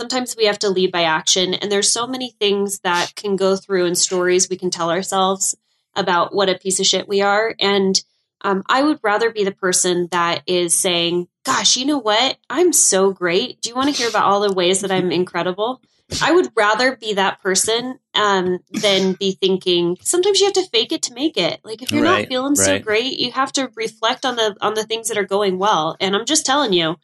sometimes 0.00 0.34
we 0.34 0.46
have 0.46 0.58
to 0.60 0.70
lead 0.70 0.90
by 0.90 1.02
action. 1.02 1.52
And 1.52 1.70
there's 1.70 1.90
so 1.90 2.06
many 2.06 2.30
things 2.30 2.80
that 2.80 3.14
can 3.16 3.36
go 3.36 3.54
through 3.54 3.84
and 3.84 3.98
stories 3.98 4.48
we 4.48 4.56
can 4.56 4.70
tell 4.70 4.90
ourselves 4.90 5.54
about 5.94 6.34
what 6.34 6.48
a 6.48 6.58
piece 6.58 6.80
of 6.80 6.86
shit 6.86 7.06
we 7.06 7.20
are. 7.20 7.54
And 7.60 8.02
um, 8.40 8.62
I 8.66 8.82
would 8.82 8.98
rather 9.02 9.30
be 9.30 9.44
the 9.44 9.52
person 9.52 10.08
that 10.10 10.42
is 10.46 10.72
saying, 10.72 11.28
"Gosh, 11.44 11.76
you 11.76 11.84
know 11.84 11.98
what? 11.98 12.38
I'm 12.48 12.72
so 12.72 13.12
great. 13.12 13.60
Do 13.60 13.68
you 13.68 13.76
want 13.76 13.94
to 13.94 14.00
hear 14.00 14.08
about 14.08 14.24
all 14.24 14.40
the 14.40 14.54
ways 14.54 14.80
that 14.80 14.90
I'm 14.90 15.12
incredible?" 15.12 15.82
I 16.22 16.32
would 16.32 16.48
rather 16.56 16.96
be 16.96 17.12
that 17.14 17.40
person 17.42 18.00
um, 18.14 18.58
than 18.70 19.12
be 19.12 19.32
thinking. 19.32 19.98
Sometimes 20.00 20.40
you 20.40 20.46
have 20.46 20.54
to 20.54 20.66
fake 20.68 20.90
it 20.90 21.02
to 21.02 21.14
make 21.14 21.36
it. 21.36 21.60
Like 21.62 21.82
if 21.82 21.92
you're 21.92 22.02
Right, 22.02 22.22
not 22.22 22.28
feeling 22.28 22.56
so 22.56 22.78
great, 22.78 23.18
you 23.18 23.30
have 23.32 23.52
to 23.52 23.70
reflect 23.76 24.24
on 24.24 24.36
the 24.36 24.56
on 24.62 24.72
the 24.74 24.84
things 24.84 25.08
that 25.08 25.18
are 25.18 25.24
going 25.24 25.58
well. 25.58 25.96
And 26.00 26.16
I'm 26.16 26.24
just 26.24 26.46
telling 26.46 26.72
you, 26.72 26.96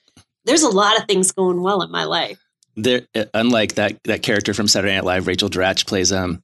there's 0.47 0.63
a 0.63 0.71
lot 0.71 0.99
of 0.99 1.07
things 1.07 1.33
going 1.33 1.61
well 1.61 1.83
in 1.83 1.91
my 1.91 2.05
life. 2.05 2.46
There, 2.77 3.03
uh, 3.15 3.25
unlike 3.33 3.77
that 3.77 3.99
that 4.05 4.23
character 4.23 4.53
from 4.53 4.69
Saturday 4.69 4.95
Night 4.95 5.05
Live, 5.05 5.27
Rachel 5.27 5.49
Dratch 5.49 5.87
plays 5.87 6.13
um 6.13 6.43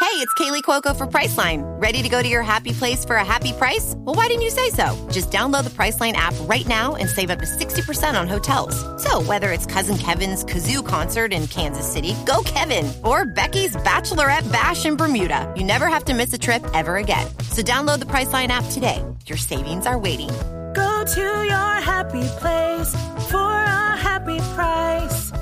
Hey, 0.00 0.24
it's 0.24 0.32
Kaley 0.34 0.62
Cuoco 0.62 0.96
for 0.96 1.08
Priceline. 1.08 1.62
Ready 1.82 2.02
to 2.02 2.08
go 2.08 2.22
to 2.22 2.28
your 2.28 2.42
happy 2.42 2.70
place 2.70 3.04
for 3.04 3.16
a 3.16 3.24
happy 3.24 3.52
price? 3.52 3.94
Well, 3.96 4.14
why 4.14 4.28
didn't 4.28 4.42
you 4.42 4.50
say 4.50 4.70
so? 4.70 4.86
Just 5.10 5.32
download 5.32 5.64
the 5.64 5.70
Priceline 5.70 6.12
app 6.12 6.34
right 6.42 6.66
now 6.68 6.94
and 6.94 7.10
save 7.10 7.30
up 7.30 7.40
to 7.40 7.46
60% 7.46 8.18
on 8.18 8.28
hotels. 8.28 8.76
So, 9.02 9.20
whether 9.22 9.50
it's 9.50 9.66
Cousin 9.66 9.98
Kevin's 9.98 10.44
Kazoo 10.44 10.86
concert 10.86 11.32
in 11.32 11.48
Kansas 11.48 11.86
City, 11.90 12.14
go 12.24 12.42
Kevin, 12.44 12.90
or 13.04 13.26
Becky's 13.26 13.74
Bachelorette 13.76 14.50
Bash 14.52 14.86
in 14.86 14.96
Bermuda, 14.96 15.52
you 15.56 15.64
never 15.64 15.88
have 15.88 16.04
to 16.04 16.14
miss 16.14 16.32
a 16.32 16.38
trip 16.38 16.64
ever 16.74 16.96
again. 16.96 17.26
So, 17.50 17.62
download 17.62 17.98
the 17.98 18.06
Priceline 18.06 18.48
app 18.48 18.64
today. 18.70 19.04
Your 19.26 19.38
savings 19.38 19.84
are 19.84 19.98
waiting. 19.98 20.30
Go 20.78 21.04
to 21.04 21.20
your 21.20 21.74
happy 21.92 22.22
place 22.38 22.94
for 23.30 23.50
a 23.50 23.96
happy 23.96 24.38
price. 24.54 25.32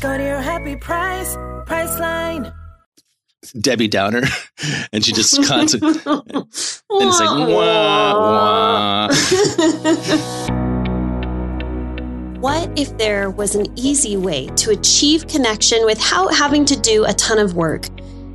Go 0.00 0.18
to 0.18 0.24
your 0.24 0.40
happy 0.40 0.74
price, 0.74 1.36
Priceline. 1.64 2.52
Debbie 3.60 3.86
Downer, 3.86 4.22
and 4.92 5.04
she 5.04 5.12
just 5.12 5.44
constantly 5.44 6.00
and 6.04 6.46
it's 6.50 7.20
like 7.20 7.48
wah 7.54 8.14
wah. 8.18 9.08
What 12.40 12.76
if 12.76 12.98
there 12.98 13.30
was 13.30 13.54
an 13.54 13.66
easy 13.78 14.16
way 14.16 14.46
to 14.56 14.70
achieve 14.72 15.28
connection 15.28 15.84
without 15.84 16.34
having 16.34 16.64
to 16.64 16.74
do 16.74 17.04
a 17.04 17.12
ton 17.12 17.38
of 17.38 17.54
work? 17.54 17.86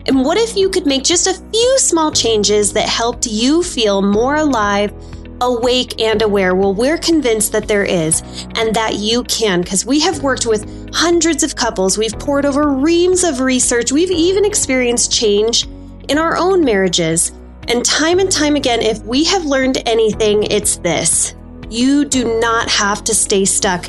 And 0.05 0.23
what 0.23 0.37
if 0.37 0.55
you 0.55 0.69
could 0.69 0.85
make 0.85 1.03
just 1.03 1.27
a 1.27 1.33
few 1.33 1.79
small 1.79 2.11
changes 2.11 2.71
that 2.73 2.87
helped 2.87 3.27
you 3.27 3.61
feel 3.63 4.01
more 4.01 4.35
alive, 4.35 4.93
awake, 5.41 6.01
and 6.01 6.21
aware? 6.21 6.55
Well, 6.55 6.73
we're 6.73 6.97
convinced 6.97 7.51
that 7.51 7.67
there 7.67 7.83
is 7.83 8.21
and 8.55 8.75
that 8.75 8.95
you 8.95 9.23
can 9.23 9.61
because 9.61 9.85
we 9.85 9.99
have 10.01 10.23
worked 10.23 10.45
with 10.45 10.93
hundreds 10.93 11.43
of 11.43 11.55
couples. 11.55 11.97
We've 11.97 12.17
poured 12.17 12.45
over 12.45 12.69
reams 12.69 13.23
of 13.23 13.39
research. 13.39 13.91
We've 13.91 14.11
even 14.11 14.45
experienced 14.45 15.11
change 15.11 15.67
in 16.09 16.17
our 16.17 16.37
own 16.37 16.63
marriages. 16.63 17.31
And 17.67 17.83
time 17.85 18.19
and 18.19 18.31
time 18.31 18.55
again, 18.55 18.81
if 18.81 19.01
we 19.03 19.23
have 19.25 19.45
learned 19.45 19.81
anything, 19.85 20.43
it's 20.43 20.77
this. 20.77 21.33
You 21.69 22.05
do 22.05 22.39
not 22.39 22.69
have 22.69 23.03
to 23.05 23.15
stay 23.15 23.45
stuck. 23.45 23.85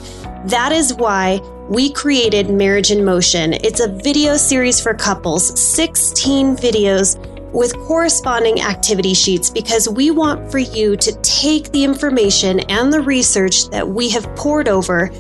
That 0.47 0.73
is 0.73 0.95
why 0.95 1.41
we 1.69 1.91
created 1.91 2.51
Marriage 2.51 2.91
in 2.91 3.05
Motion. 3.05 3.55
It's 3.55 3.81
a 3.81 3.89
video 3.89 4.37
series 4.37 4.81
for 4.81 4.95
couples, 4.95 5.59
16 5.61 6.57
videos 6.57 7.19
with 7.55 7.73
corresponding 7.87 8.61
activity 8.61 9.15
sheets 9.15 9.49
because 9.49 9.89
we 9.89 10.11
want 10.11 10.51
for 10.51 10.59
you 10.59 10.97
to 10.97 11.13
take 11.23 11.71
the 11.71 11.85
information 11.85 12.61
and 12.69 12.93
the 12.93 13.01
research 13.01 13.71
that 13.71 13.89
we 13.89 14.11
have 14.11 14.27
poured 14.35 14.69
over 14.69 15.11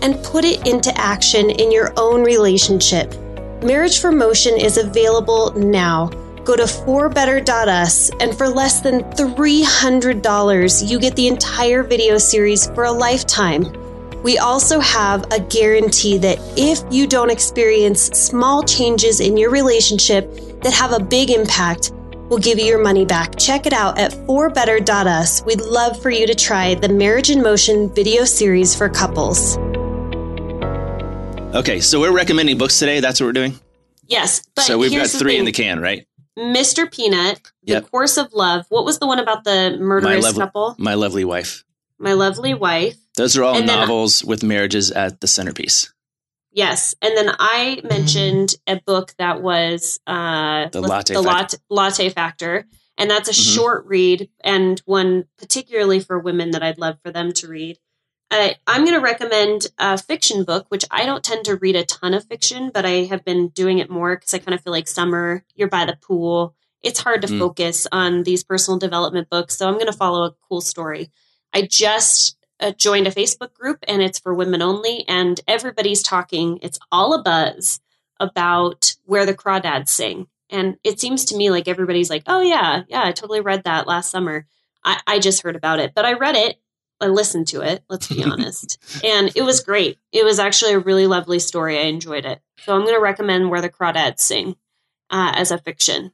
and 0.00 0.20
put 0.24 0.44
it 0.44 0.66
into 0.66 0.90
action 0.98 1.50
in 1.50 1.70
your 1.70 1.92
own 1.96 2.24
relationship. 2.24 3.14
Marriage 3.62 4.00
for 4.00 4.10
Motion 4.10 4.58
is 4.58 4.78
available 4.78 5.52
now. 5.52 6.08
Go 6.44 6.56
to 6.56 6.66
forbetter.us, 6.66 8.10
and 8.18 8.36
for 8.36 8.48
less 8.48 8.80
than 8.80 9.02
$300, 9.12 10.90
you 10.90 10.98
get 10.98 11.14
the 11.14 11.28
entire 11.28 11.84
video 11.84 12.18
series 12.18 12.66
for 12.68 12.84
a 12.84 12.90
lifetime. 12.90 13.81
We 14.22 14.38
also 14.38 14.78
have 14.80 15.24
a 15.32 15.40
guarantee 15.40 16.18
that 16.18 16.38
if 16.56 16.80
you 16.92 17.06
don't 17.06 17.30
experience 17.30 18.02
small 18.02 18.62
changes 18.62 19.20
in 19.20 19.36
your 19.36 19.50
relationship 19.50 20.32
that 20.62 20.72
have 20.72 20.92
a 20.92 21.00
big 21.00 21.30
impact, 21.30 21.90
we'll 22.28 22.38
give 22.38 22.58
you 22.58 22.64
your 22.66 22.82
money 22.82 23.04
back. 23.04 23.36
Check 23.36 23.66
it 23.66 23.72
out 23.72 23.98
at 23.98 24.12
forbetter.us. 24.26 25.42
We'd 25.44 25.60
love 25.60 26.00
for 26.00 26.10
you 26.10 26.26
to 26.26 26.34
try 26.36 26.74
the 26.76 26.88
Marriage 26.88 27.30
in 27.30 27.42
Motion 27.42 27.92
video 27.94 28.24
series 28.24 28.74
for 28.76 28.88
couples. 28.88 29.58
Okay, 31.54 31.80
so 31.80 32.00
we're 32.00 32.12
recommending 32.12 32.56
books 32.56 32.78
today. 32.78 33.00
That's 33.00 33.20
what 33.20 33.26
we're 33.26 33.32
doing. 33.32 33.58
Yes, 34.06 34.42
but 34.54 34.62
so 34.62 34.78
we've 34.78 34.90
got 34.90 34.98
here's 34.98 35.12
the 35.12 35.18
three 35.18 35.36
in 35.36 35.44
the 35.44 35.52
can, 35.52 35.80
right? 35.80 36.06
Mr. 36.38 36.90
Peanut, 36.90 37.40
The 37.64 37.72
Yep. 37.74 37.90
Course 37.90 38.16
of 38.16 38.32
Love. 38.32 38.64
What 38.70 38.84
was 38.86 38.98
the 38.98 39.06
one 39.06 39.18
about 39.18 39.44
the 39.44 39.72
My 39.72 39.76
murderous 39.84 40.24
lovely, 40.24 40.40
couple? 40.40 40.74
my 40.78 40.94
lovely 40.94 41.24
wife. 41.24 41.64
My 41.98 42.14
Lovely 42.14 42.54
Wife. 42.54 42.96
Those 43.16 43.36
are 43.36 43.44
all 43.44 43.56
And 43.56 43.66
novels 43.66 44.24
with 44.24 44.42
marriages 44.42 44.90
at 44.90 45.20
the 45.20 45.26
centerpiece. 45.26 45.92
Yes, 46.54 46.94
and 47.00 47.16
then 47.16 47.34
I 47.38 47.80
mentioned 47.84 48.54
a 48.66 48.76
book 48.80 49.14
that 49.18 49.42
was 49.42 49.98
uh, 50.06 50.68
The 50.70 50.80
Latte 50.82 51.14
the 51.14 51.22
Factor. 51.22 51.58
latte, 51.70 52.08
factor, 52.10 52.66
and 52.98 53.10
that's 53.10 53.28
a 53.28 53.32
Mhm. 53.32 53.54
short 53.54 53.86
read 53.86 54.28
and 54.44 54.80
one 54.84 55.24
particularly 55.38 56.00
for 56.00 56.18
women 56.18 56.50
that 56.50 56.62
I'd 56.62 56.78
love 56.78 56.98
for 57.02 57.10
them 57.10 57.32
to 57.34 57.48
read. 57.48 57.78
Uh, 58.30 58.50
I'm 58.66 58.82
going 58.84 58.94
to 58.96 59.00
recommend 59.00 59.66
a 59.78 59.96
fiction 59.98 60.44
book, 60.44 60.66
which 60.70 60.84
I 60.90 61.04
don't 61.04 61.24
tend 61.24 61.44
to 61.46 61.56
read 61.56 61.76
a 61.76 61.84
ton 61.84 62.14
of 62.14 62.24
fiction, 62.26 62.70
but 62.72 62.84
I 62.86 63.04
have 63.04 63.24
been 63.24 63.48
doing 63.48 63.78
it 63.78 63.90
more 63.90 64.16
because 64.16 64.32
I 64.32 64.38
kind 64.38 64.54
of 64.54 64.62
feel 64.62 64.72
like 64.72 64.88
summer, 64.88 65.44
you're 65.54 65.68
by 65.68 65.84
the 65.84 65.96
pool. 65.96 66.54
It's 66.82 67.00
hard 67.00 67.22
to 67.22 67.28
Mm. 67.28 67.38
focus 67.38 67.86
on 67.92 68.22
these 68.24 68.42
personal 68.42 68.78
development 68.78 69.28
books, 69.30 69.56
so 69.56 69.68
I'm 69.68 69.74
going 69.74 69.86
to 69.86 69.92
follow 69.92 70.24
a 70.24 70.34
cool 70.48 70.60
story. 70.62 71.10
I 71.52 71.62
just 71.62 72.36
joined 72.70 73.08
a 73.08 73.10
Facebook 73.10 73.52
group 73.54 73.84
and 73.88 74.00
it's 74.00 74.20
for 74.20 74.32
women 74.32 74.62
only, 74.62 75.04
and 75.08 75.40
everybody's 75.48 76.02
talking. 76.02 76.60
It's 76.62 76.78
all 76.92 77.14
a 77.14 77.22
buzz 77.22 77.80
about 78.20 78.94
where 79.04 79.26
the 79.26 79.34
crawdads 79.34 79.88
sing. 79.88 80.28
And 80.48 80.76
it 80.84 81.00
seems 81.00 81.24
to 81.26 81.36
me 81.36 81.50
like 81.50 81.66
everybody's 81.66 82.10
like, 82.10 82.22
oh, 82.26 82.40
yeah, 82.40 82.82
yeah, 82.88 83.02
I 83.02 83.12
totally 83.12 83.40
read 83.40 83.64
that 83.64 83.88
last 83.88 84.10
summer. 84.10 84.46
I, 84.84 85.00
I 85.06 85.18
just 85.18 85.42
heard 85.42 85.56
about 85.56 85.80
it, 85.80 85.92
but 85.94 86.04
I 86.04 86.12
read 86.12 86.36
it. 86.36 86.60
I 87.00 87.06
listened 87.06 87.48
to 87.48 87.62
it, 87.62 87.82
let's 87.88 88.06
be 88.06 88.22
honest. 88.30 88.78
and 89.02 89.32
it 89.34 89.42
was 89.42 89.60
great. 89.60 89.98
It 90.12 90.24
was 90.24 90.38
actually 90.38 90.74
a 90.74 90.78
really 90.78 91.08
lovely 91.08 91.40
story. 91.40 91.78
I 91.78 91.82
enjoyed 91.82 92.24
it. 92.24 92.40
So 92.64 92.74
I'm 92.74 92.82
going 92.82 92.94
to 92.94 93.00
recommend 93.00 93.50
Where 93.50 93.60
the 93.60 93.68
Crawdads 93.68 94.20
Sing 94.20 94.54
uh, 95.10 95.32
as 95.34 95.50
a 95.50 95.58
fiction. 95.58 96.12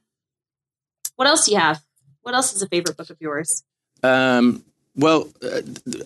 What 1.15 1.27
else 1.27 1.45
do 1.45 1.51
you 1.51 1.59
have? 1.59 1.83
What 2.21 2.33
else 2.33 2.55
is 2.55 2.61
a 2.61 2.67
favorite 2.67 2.97
book 2.97 3.09
of 3.09 3.17
yours? 3.19 3.63
Um, 4.01 4.63
well, 4.95 5.27
uh, 5.43 5.61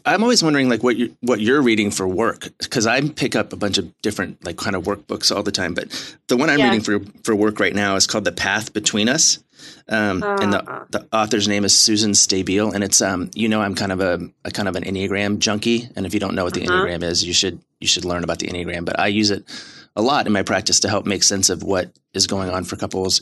I'm 0.05 0.21
always 0.23 0.43
wondering 0.43 0.69
like 0.69 0.83
what 0.83 0.97
you're 0.97 1.09
what 1.21 1.39
you're 1.39 1.61
reading 1.61 1.89
for 1.91 2.07
work 2.07 2.49
because 2.59 2.85
I 2.85 3.01
pick 3.01 3.35
up 3.35 3.53
a 3.53 3.55
bunch 3.55 3.77
of 3.77 3.91
different 4.01 4.43
like 4.45 4.57
kind 4.57 4.75
of 4.75 4.83
workbooks 4.83 5.35
all 5.35 5.43
the 5.43 5.51
time. 5.51 5.73
But 5.73 6.15
the 6.27 6.37
one 6.37 6.49
I'm 6.49 6.59
Yeah. 6.59 6.65
reading 6.65 6.81
for 6.81 6.99
for 7.23 7.35
work 7.35 7.59
right 7.59 7.73
now 7.73 7.95
is 7.95 8.05
called 8.07 8.25
The 8.25 8.31
Path 8.31 8.73
Between 8.73 9.09
Us, 9.09 9.39
um, 9.89 10.21
and 10.23 10.53
Uh. 10.53 10.61
the 10.91 10.99
the 10.99 11.07
author's 11.15 11.47
name 11.47 11.65
is 11.65 11.75
Susan 11.75 12.11
Stabile, 12.11 12.73
and 12.73 12.83
it's 12.83 13.01
um 13.01 13.31
you 13.33 13.47
know 13.49 13.61
I'm 13.61 13.73
kind 13.75 13.91
of 13.91 13.99
a, 14.01 14.19
a 14.45 14.51
kind 14.51 14.67
of 14.67 14.75
an 14.75 14.83
enneagram 14.83 15.39
junkie, 15.39 15.89
and 15.95 16.05
if 16.05 16.13
you 16.13 16.19
don't 16.19 16.35
know 16.35 16.43
what 16.43 16.53
the 16.53 16.61
Uh-huh. 16.61 16.71
enneagram 16.85 17.03
is, 17.03 17.23
you 17.23 17.33
should 17.33 17.59
you 17.79 17.87
should 17.87 18.05
learn 18.05 18.23
about 18.23 18.39
the 18.39 18.47
enneagram. 18.47 18.85
But 18.85 18.99
I 18.99 19.07
use 19.07 19.31
it 19.31 19.43
a 19.95 20.01
lot 20.01 20.27
in 20.27 20.33
my 20.33 20.43
practice 20.43 20.79
to 20.81 20.89
help 20.89 21.05
make 21.05 21.23
sense 21.23 21.49
of 21.49 21.63
what 21.63 21.91
is 22.13 22.27
going 22.27 22.49
on 22.49 22.63
for 22.63 22.75
couples 22.75 23.21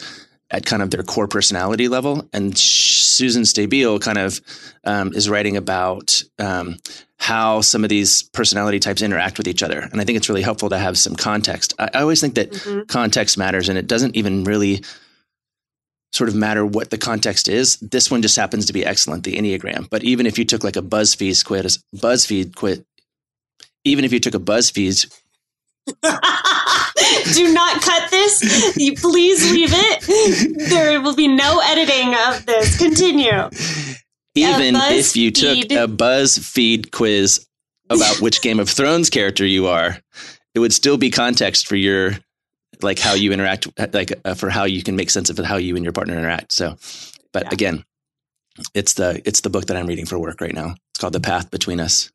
at 0.51 0.65
kind 0.65 0.81
of 0.81 0.89
their 0.89 1.03
core 1.03 1.27
personality 1.27 1.87
level. 1.87 2.27
And 2.33 2.57
sh- 2.57 2.90
Susan 3.21 3.43
Stabile 3.43 4.01
kind 4.01 4.17
of 4.17 4.41
um, 4.83 5.13
is 5.13 5.29
writing 5.29 5.55
about 5.55 6.23
um, 6.39 6.77
how 7.17 7.61
some 7.61 7.83
of 7.83 7.89
these 7.91 8.23
personality 8.23 8.79
types 8.79 9.03
interact 9.03 9.37
with 9.37 9.47
each 9.47 9.61
other. 9.61 9.79
And 9.91 10.01
I 10.01 10.05
think 10.05 10.17
it's 10.17 10.27
really 10.27 10.41
helpful 10.41 10.69
to 10.69 10.77
have 10.79 10.97
some 10.97 11.15
context. 11.15 11.75
I, 11.77 11.89
I 11.93 12.01
always 12.01 12.19
think 12.19 12.33
that 12.33 12.51
Mhm. 12.51 12.87
context 12.87 13.37
matters, 13.37 13.69
and 13.69 13.77
it 13.77 13.85
doesn't 13.85 14.15
even 14.15 14.43
really 14.43 14.83
sort 16.13 16.29
of 16.29 16.35
matter 16.35 16.65
what 16.65 16.89
the 16.89 16.97
context 16.97 17.47
is. 17.47 17.77
This 17.77 18.09
one 18.09 18.23
just 18.23 18.35
happens 18.35 18.65
to 18.65 18.73
be 18.73 18.83
excellent, 18.83 19.23
the 19.23 19.35
Enneagram. 19.35 19.87
But 19.89 20.03
even 20.03 20.25
if 20.25 20.39
you 20.39 20.45
took 20.45 20.63
like 20.63 20.75
a 20.75 20.81
BuzzFeed 20.81 21.45
quiz, 21.45 21.77
BuzzFeed 21.95 22.55
quiz, 22.55 22.81
even 23.85 24.03
if 24.03 24.11
you 24.11 24.19
took 24.19 24.33
a 24.35 24.39
BuzzFeed 24.39 24.97
Do 27.33 27.53
not 27.53 27.81
cut 27.81 28.09
this. 28.11 28.75
You 28.77 28.95
please 28.95 29.51
leave 29.51 29.69
it. 29.71 30.69
There 30.69 31.01
will 31.01 31.15
be 31.15 31.27
no 31.27 31.61
editing 31.65 32.13
of 32.27 32.45
this. 32.45 32.77
Continue. 32.77 33.49
even 34.35 34.75
if 34.75 35.15
you 35.15 35.31
took 35.31 35.57
a 35.71 35.87
BuzzFeed 35.87 36.91
quiz 36.91 37.45
about 37.89 38.21
which 38.21 38.41
Game 38.41 38.59
of 38.59 38.69
Thrones 38.69 39.09
character 39.09 39.45
you 39.45 39.67
are, 39.67 39.97
it 40.55 40.59
would 40.59 40.73
still 40.73 40.97
be 40.97 41.09
context 41.09 41.67
for 41.67 41.75
your 41.75 42.17
like 42.81 42.99
how 42.99 43.13
you 43.13 43.31
interact, 43.31 43.67
like 43.93 44.13
uh, 44.25 44.33
for 44.33 44.49
how 44.49 44.63
you 44.63 44.81
can 44.83 44.95
make 44.95 45.09
sense 45.09 45.29
of 45.29 45.37
how 45.39 45.57
you 45.57 45.75
and 45.75 45.83
your 45.83 45.93
partner 45.93 46.13
interact. 46.17 46.51
So, 46.51 46.77
but 47.33 47.43
Yeah. 47.43 47.49
again, 47.51 47.85
it's 48.73 48.93
the 48.93 49.21
it's 49.25 49.41
the 49.41 49.49
book 49.49 49.65
that 49.67 49.77
I'm 49.77 49.87
reading 49.87 50.05
for 50.05 50.17
work 50.17 50.41
right 50.41 50.53
now. 50.53 50.75
It's 50.91 50.99
called 50.99 51.13
The 51.13 51.19
Path 51.19 51.51
Between 51.51 51.79
Us. 51.79 52.11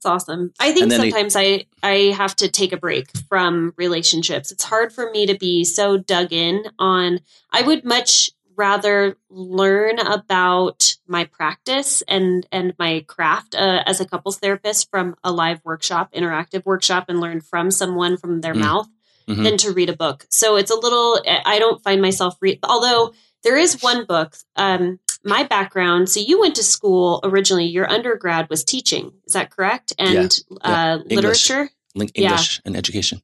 It's 0.00 0.06
awesome. 0.06 0.54
I 0.58 0.72
think 0.72 0.84
And 0.84 0.92
then 0.92 1.00
it- 1.02 1.10
sometimes 1.12 1.36
I 1.36 1.66
I 1.82 2.14
have 2.16 2.34
to 2.36 2.48
take 2.48 2.72
a 2.72 2.78
break 2.78 3.10
from 3.28 3.74
relationships. 3.76 4.50
It's 4.50 4.64
hard 4.64 4.94
for 4.94 5.10
me 5.10 5.26
to 5.26 5.34
be 5.36 5.62
so 5.62 5.98
dug 5.98 6.32
in 6.32 6.64
on. 6.78 7.20
I 7.52 7.60
would 7.60 7.84
much 7.84 8.30
rather 8.56 9.18
learn 9.28 9.98
about 9.98 10.94
my 11.06 11.24
practice 11.24 12.02
and 12.08 12.46
and 12.50 12.72
my 12.78 13.04
craft 13.08 13.54
uh, 13.54 13.82
as 13.84 14.00
a 14.00 14.06
couples 14.06 14.38
therapist 14.38 14.90
from 14.90 15.16
a 15.22 15.30
live 15.30 15.60
workshop, 15.64 16.10
interactive 16.14 16.64
workshop, 16.64 17.04
and 17.10 17.20
learn 17.20 17.42
from 17.42 17.70
someone 17.70 18.16
from 18.16 18.40
their 18.40 18.54
Mm. 18.54 18.60
mouth 18.60 18.88
Mhm. 19.28 19.44
than 19.44 19.56
to 19.58 19.70
read 19.72 19.90
a 19.90 19.96
book. 19.96 20.26
So 20.30 20.56
it's 20.56 20.70
a 20.70 20.76
little. 20.80 21.20
I 21.44 21.58
don't 21.58 21.82
find 21.82 22.00
myself 22.00 22.38
read. 22.40 22.58
Although 22.62 23.12
there 23.42 23.58
is 23.58 23.82
one 23.82 24.06
book. 24.06 24.34
Um, 24.56 24.98
my 25.24 25.44
background. 25.44 26.08
So 26.08 26.20
you 26.20 26.40
went 26.40 26.54
to 26.56 26.62
school 26.62 27.20
originally. 27.24 27.66
Your 27.66 27.90
undergrad 27.90 28.48
was 28.48 28.64
teaching. 28.64 29.12
Is 29.26 29.32
that 29.34 29.50
correct? 29.50 29.92
And 29.98 30.38
Yeah. 30.50 30.56
uh, 30.62 30.98
English. 31.08 31.16
literature. 31.16 31.70
Link 31.94 32.12
Yeah. 32.14 32.30
English 32.30 32.60
and 32.64 32.76
education. 32.76 33.22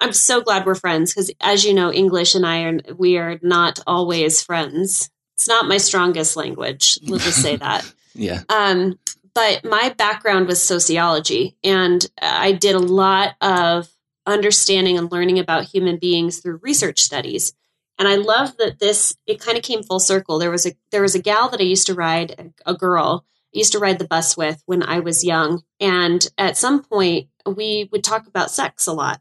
I'm 0.00 0.12
so 0.12 0.40
glad 0.42 0.66
we're 0.66 0.74
friends 0.74 1.14
because, 1.14 1.30
as 1.40 1.64
you 1.64 1.72
know, 1.72 1.90
English 1.92 2.34
and 2.34 2.44
I 2.46 2.62
are 2.64 2.78
we 2.98 3.16
are 3.16 3.38
not 3.42 3.80
always 3.86 4.42
friends. 4.42 5.08
It's 5.36 5.48
not 5.48 5.68
my 5.68 5.78
strongest 5.78 6.36
language. 6.36 6.98
We'll 7.06 7.18
just 7.18 7.40
say 7.42 7.56
that. 7.56 7.84
Yeah. 8.18 8.44
Um, 8.48 8.98
but 9.34 9.62
my 9.62 9.90
background 9.90 10.46
was 10.48 10.62
sociology, 10.62 11.54
and 11.62 12.06
I 12.22 12.52
did 12.52 12.74
a 12.74 12.78
lot 12.78 13.34
of 13.42 13.90
understanding 14.24 14.96
and 14.96 15.12
learning 15.12 15.38
about 15.38 15.64
human 15.64 15.98
beings 15.98 16.38
through 16.40 16.60
research 16.62 17.00
studies. 17.00 17.52
And 17.98 18.06
I 18.06 18.16
love 18.16 18.56
that 18.58 18.78
this 18.78 19.16
it 19.26 19.40
kind 19.40 19.56
of 19.56 19.64
came 19.64 19.82
full 19.82 20.00
circle. 20.00 20.38
There 20.38 20.50
was 20.50 20.66
a 20.66 20.72
there 20.90 21.02
was 21.02 21.14
a 21.14 21.22
gal 21.22 21.48
that 21.50 21.60
I 21.60 21.64
used 21.64 21.86
to 21.86 21.94
ride, 21.94 22.54
a, 22.66 22.72
a 22.72 22.74
girl 22.74 23.24
I 23.54 23.58
used 23.58 23.72
to 23.72 23.78
ride 23.78 23.98
the 23.98 24.06
bus 24.06 24.36
with 24.36 24.62
when 24.66 24.82
I 24.82 25.00
was 25.00 25.24
young, 25.24 25.62
and 25.80 26.26
at 26.36 26.58
some 26.58 26.82
point 26.82 27.28
we 27.46 27.88
would 27.92 28.04
talk 28.04 28.26
about 28.26 28.50
sex 28.50 28.86
a 28.86 28.92
lot, 28.92 29.20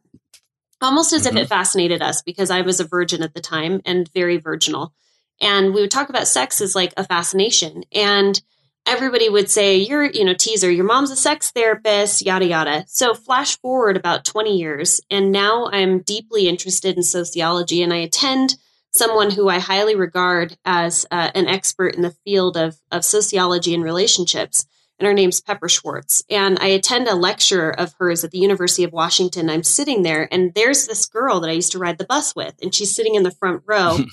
almost 0.81 1.13
as 1.13 1.25
if 1.25 1.33
it 1.33 1.39
mm-hmm. 1.39 1.47
fascinated 1.47 2.01
us 2.01 2.21
because 2.21 2.51
I 2.51 2.61
was 2.61 2.79
a 2.79 2.87
virgin 2.87 3.23
at 3.23 3.33
the 3.33 3.41
time 3.41 3.81
and 3.85 4.11
very 4.13 4.37
virginal, 4.37 4.93
and 5.39 5.73
we 5.73 5.81
would 5.81 5.91
talk 5.91 6.09
about 6.09 6.27
sex 6.27 6.59
as 6.59 6.75
like 6.75 6.93
a 6.97 7.05
fascination. 7.05 7.83
And 7.93 8.41
everybody 8.85 9.29
would 9.29 9.49
say 9.49 9.77
you're 9.77 10.05
you 10.05 10.25
know 10.25 10.33
teaser 10.33 10.69
your 10.69 10.85
mom's 10.85 11.11
a 11.11 11.15
sex 11.15 11.51
therapist 11.51 12.25
yada 12.25 12.45
yada. 12.45 12.85
So 12.87 13.13
flash 13.13 13.57
forward 13.59 13.95
about 13.95 14.25
20 14.25 14.57
years 14.57 15.01
and 15.09 15.31
now 15.31 15.69
i'm 15.71 16.01
deeply 16.01 16.47
interested 16.47 16.95
in 16.95 17.01
sociology 17.01 17.81
and 17.81 17.91
i 17.91 17.97
attend 17.97 18.57
someone 18.95 19.29
who 19.31 19.49
i 19.49 19.59
highly 19.59 19.95
regard 19.95 20.57
as 20.65 21.05
uh, 21.11 21.29
an 21.35 21.47
expert 21.47 21.95
in 21.95 22.01
the 22.01 22.15
field 22.23 22.55
of, 22.57 22.77
of 22.91 23.03
sociology 23.05 23.73
and 23.73 23.83
relationships 23.83 24.65
and 24.97 25.05
her 25.05 25.13
name's 25.13 25.41
pepper 25.41 25.67
schwartz. 25.67 26.23
And 26.29 26.57
i 26.59 26.67
attend 26.67 27.07
a 27.07 27.15
lecture 27.15 27.69
of 27.69 27.93
hers 27.99 28.23
at 28.23 28.31
the 28.31 28.39
university 28.39 28.83
of 28.85 28.93
washington. 28.93 29.49
I'm 29.49 29.63
sitting 29.63 30.03
there 30.03 30.27
and 30.31 30.53
there's 30.53 30.87
this 30.87 31.05
girl 31.05 31.41
that 31.41 31.49
i 31.49 31.53
used 31.53 31.73
to 31.73 31.79
ride 31.79 31.97
the 31.97 32.05
bus 32.05 32.33
with 32.35 32.55
and 32.61 32.73
she's 32.73 32.95
sitting 32.95 33.15
in 33.15 33.23
the 33.23 33.31
front 33.31 33.63
row. 33.65 33.97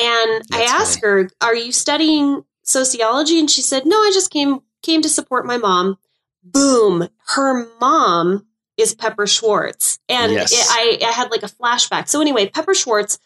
And 0.00 0.42
i 0.52 0.62
asked 0.62 1.00
her 1.02 1.28
are 1.40 1.56
you 1.56 1.72
studying 1.72 2.44
sociology? 2.62 3.38
And 3.40 3.50
she 3.50 3.62
said 3.62 3.84
no 3.86 3.96
i 3.96 4.10
just 4.14 4.30
came 4.30 4.60
came 4.82 5.02
to 5.02 5.08
support 5.08 5.44
my 5.46 5.56
mom. 5.56 5.98
Boom! 6.44 7.08
Her 7.34 7.66
mom 7.80 8.46
is 8.76 8.94
pepper 8.94 9.26
schwartz. 9.26 9.98
And 10.08 10.32
Yes. 10.32 10.52
it, 10.52 10.66
I, 10.70 10.98
I 11.08 11.10
had 11.12 11.30
like 11.32 11.42
a 11.42 11.46
flashback. 11.46 12.08
So 12.08 12.20
anyway 12.20 12.48
pepper 12.48 12.74
schwartz 12.74 13.18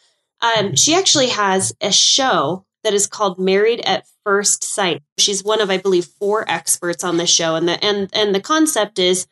um, 0.43 0.75
she 0.77 0.95
actually 0.95 1.29
has 1.29 1.75
a 1.81 1.93
show 1.93 2.65
that 2.85 2.95
is 2.95 3.07
called 3.07 3.39
married 3.39 3.81
at 3.87 4.07
first 4.25 4.63
sight 4.63 5.03
she's 5.19 5.43
one 5.43 5.61
of 5.61 5.71
i 5.71 5.77
believe 5.77 6.05
four 6.05 6.45
experts 6.49 7.03
on 7.03 7.17
this 7.17 7.31
show 7.31 7.55
and 7.55 7.69
the 7.69 7.83
and 7.85 8.09
and 8.13 8.35
the 8.35 8.41
concept 8.41 8.99
is 8.99 9.27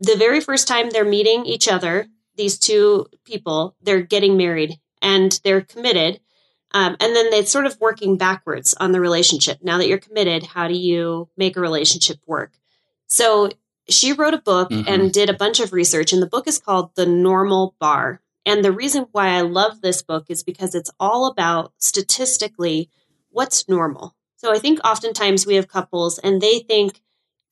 the 0.00 0.16
very 0.16 0.40
first 0.40 0.66
time 0.66 0.90
they're 0.90 1.04
meeting 1.04 1.44
each 1.46 1.68
other 1.68 2.06
these 2.36 2.58
two 2.58 3.06
people, 3.24 3.76
they're 3.82 4.02
getting 4.02 4.36
married 4.36 4.78
and 5.00 5.38
they're 5.44 5.60
committed. 5.60 6.20
Um, 6.74 6.96
and 7.00 7.14
then 7.14 7.26
it's 7.32 7.50
sort 7.50 7.66
of 7.66 7.80
working 7.80 8.16
backwards 8.16 8.74
on 8.80 8.92
the 8.92 9.00
relationship. 9.00 9.58
Now 9.62 9.78
that 9.78 9.88
you're 9.88 9.98
committed, 9.98 10.44
how 10.44 10.68
do 10.68 10.74
you 10.74 11.28
make 11.36 11.56
a 11.56 11.60
relationship 11.60 12.18
work? 12.26 12.52
So 13.08 13.50
she 13.88 14.12
wrote 14.12 14.34
a 14.34 14.38
book 14.38 14.70
mm-hmm. 14.70 14.88
and 14.88 15.12
did 15.12 15.28
a 15.28 15.34
bunch 15.34 15.60
of 15.60 15.72
research, 15.72 16.12
and 16.12 16.22
the 16.22 16.26
book 16.26 16.48
is 16.48 16.58
called 16.58 16.94
The 16.94 17.04
Normal 17.04 17.74
Bar. 17.78 18.22
And 18.44 18.64
the 18.64 18.72
reason 18.72 19.06
why 19.12 19.28
I 19.28 19.42
love 19.42 19.80
this 19.80 20.02
book 20.02 20.26
is 20.28 20.42
because 20.42 20.74
it's 20.74 20.90
all 20.98 21.26
about 21.26 21.72
statistically 21.78 22.90
what's 23.30 23.68
normal. 23.68 24.16
So 24.36 24.52
I 24.52 24.58
think 24.58 24.80
oftentimes 24.84 25.46
we 25.46 25.54
have 25.54 25.68
couples 25.68 26.18
and 26.18 26.40
they 26.40 26.58
think, 26.60 27.00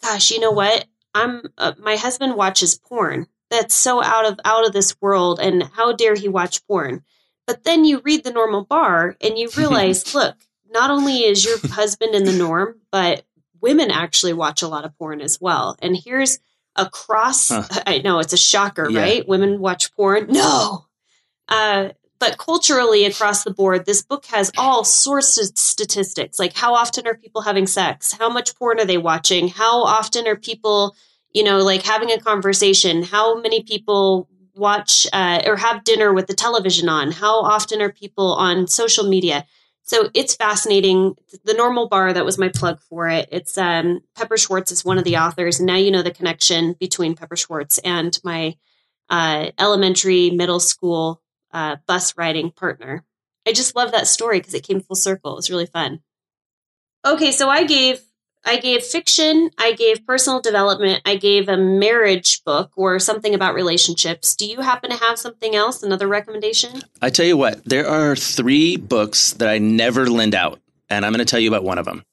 gosh, 0.03 0.31
you 0.31 0.40
know 0.40 0.50
what? 0.50 0.87
I'm 1.14 1.42
uh, 1.57 1.72
my 1.79 1.96
husband 1.96 2.35
watches 2.35 2.76
porn. 2.76 3.26
That's 3.50 3.74
so 3.74 4.03
out 4.03 4.26
of 4.26 4.38
out 4.44 4.66
of 4.66 4.72
this 4.72 4.96
world 5.00 5.40
and 5.40 5.62
how 5.62 5.92
dare 5.92 6.14
he 6.14 6.29
watch 6.29 6.66
porn? 6.66 7.05
But 7.46 7.64
then 7.64 7.85
you 7.85 8.00
read 8.05 8.24
the 8.24 8.33
normal 8.33 8.64
bar 8.64 9.16
and 9.20 9.38
you 9.38 9.48
realize, 9.57 10.14
look, 10.14 10.37
not 10.70 10.90
only 10.90 11.24
is 11.24 11.44
your 11.44 11.59
husband 11.59 12.14
in 12.14 12.24
the 12.24 12.33
norm, 12.33 12.81
but 12.90 13.24
women 13.61 13.90
actually 13.90 14.33
watch 14.33 14.62
a 14.62 14.68
lot 14.68 14.85
of 14.85 14.96
porn 14.98 15.20
as 15.20 15.40
well. 15.40 15.76
And 15.81 15.96
here's 15.96 16.38
a 16.76 16.88
cross. 16.88 17.48
Huh. 17.48 17.64
I 17.87 17.98
know 17.98 18.18
it's 18.18 18.33
a 18.33 18.38
shocker, 18.38 18.88
yeah. 18.88 19.00
right? 19.00 19.28
Women 19.28 19.61
watch 19.61 19.94
porn. 19.94 20.26
No. 20.28 20.87
Uh, 21.48 21.90
but 22.20 22.37
culturally 22.37 23.06
across 23.06 23.44
the 23.44 23.50
board, 23.50 23.87
this 23.87 24.02
book 24.02 24.26
has 24.26 24.52
all 24.59 24.85
sorts 24.85 25.38
of 25.38 25.59
statistics. 25.59 26.38
Like 26.38 26.54
how 26.54 26.74
often 26.74 27.06
are 27.06 27.14
people 27.14 27.40
having 27.40 27.66
sex? 27.66 28.12
How 28.12 28.28
much 28.28 28.54
porn 28.56 28.78
are 28.78 28.85
they 28.85 28.98
watching? 28.98 29.48
How 29.48 29.83
often 29.83 30.28
are 30.28 30.37
people, 30.37 30.94
you 31.33 31.42
know, 31.42 31.59
like 31.59 31.83
having 31.83 32.11
a 32.11 32.20
conversation? 32.20 33.02
How 33.02 33.40
many 33.40 33.62
people 33.62 34.28
watch 34.54 35.06
uh, 35.14 35.40
or 35.46 35.56
have 35.56 35.83
dinner 35.83 36.12
with 36.12 36.26
the 36.26 36.35
television 36.35 36.90
on? 36.90 37.11
How 37.11 37.40
often 37.40 37.80
are 37.80 37.90
people 37.90 38.35
on 38.35 38.66
social 38.66 39.09
media? 39.09 39.46
So 39.83 40.09
it's 40.14 40.37
fascinating. 40.37 41.16
The 41.45 41.55
normal 41.55 41.88
bar 41.88 42.12
that 42.12 42.25
was 42.25 42.38
my 42.38 42.49
plug 42.49 42.81
for 42.81 43.09
it. 43.09 43.29
It's 43.33 43.59
um, 43.59 44.01
Pepper 44.14 44.37
Schwartz 44.37 44.71
is 44.71 44.85
one 44.85 44.99
of 44.99 45.05
the 45.05 45.16
authors, 45.16 45.59
and 45.59 45.66
now 45.66 45.77
you 45.77 45.90
know 45.90 46.03
the 46.03 46.12
connection 46.12 46.75
between 46.79 47.16
Pepper 47.16 47.37
Schwartz 47.37 47.79
and 47.79 48.16
my 48.23 48.57
uh, 49.09 49.51
elementary, 49.59 50.31
middle 50.31 50.61
school 50.61 51.21
uh, 51.53 51.77
bus 51.87 52.16
riding 52.16 52.51
partner. 52.51 53.05
I 53.47 53.53
just 53.53 53.75
love 53.75 53.93
that 53.93 54.07
story 54.07 54.38
because 54.38 54.55
it 54.55 54.62
came 54.62 54.81
full 54.81 54.97
circle. 54.97 55.33
It 55.33 55.37
was 55.37 55.51
really 55.51 55.66
fun. 55.66 56.01
Okay, 57.05 57.33
so 57.33 57.49
I 57.49 57.64
gave 57.64 58.01
I 58.44 58.57
gave 58.57 58.83
fiction, 58.83 59.50
I 59.59 59.72
gave 59.72 60.07
personal 60.07 60.40
development, 60.40 61.03
I 61.05 61.16
gave 61.16 61.48
a 61.48 61.57
marriage 61.57 62.42
book 62.44 62.72
or 62.74 62.98
something 62.98 63.35
about 63.35 63.55
relationships. 63.55 64.35
Do 64.35 64.46
you 64.46 64.61
happen 64.61 64.90
to 64.90 64.96
have 64.96 65.18
something 65.18 65.55
else, 65.55 65.83
another 65.83 66.09
recommendation? 66.09 66.83
I 67.03 67.11
tell 67.11 67.26
you 67.26 67.37
what, 67.37 67.64
there 67.64 67.87
are 67.87 68.16
three 68.16 68.76
books 68.76 69.35
that 69.35 69.48
I 69.48 69.59
never 69.59 70.07
lend 70.07 70.35
out, 70.35 70.61
and 70.88 71.05
I'm 71.05 71.12
going 71.12 71.24
to 71.24 71.31
tell 71.31 71.40
you 71.40 71.48
about 71.48 71.64
one 71.64 71.79
of 71.79 71.85
them. 71.85 72.05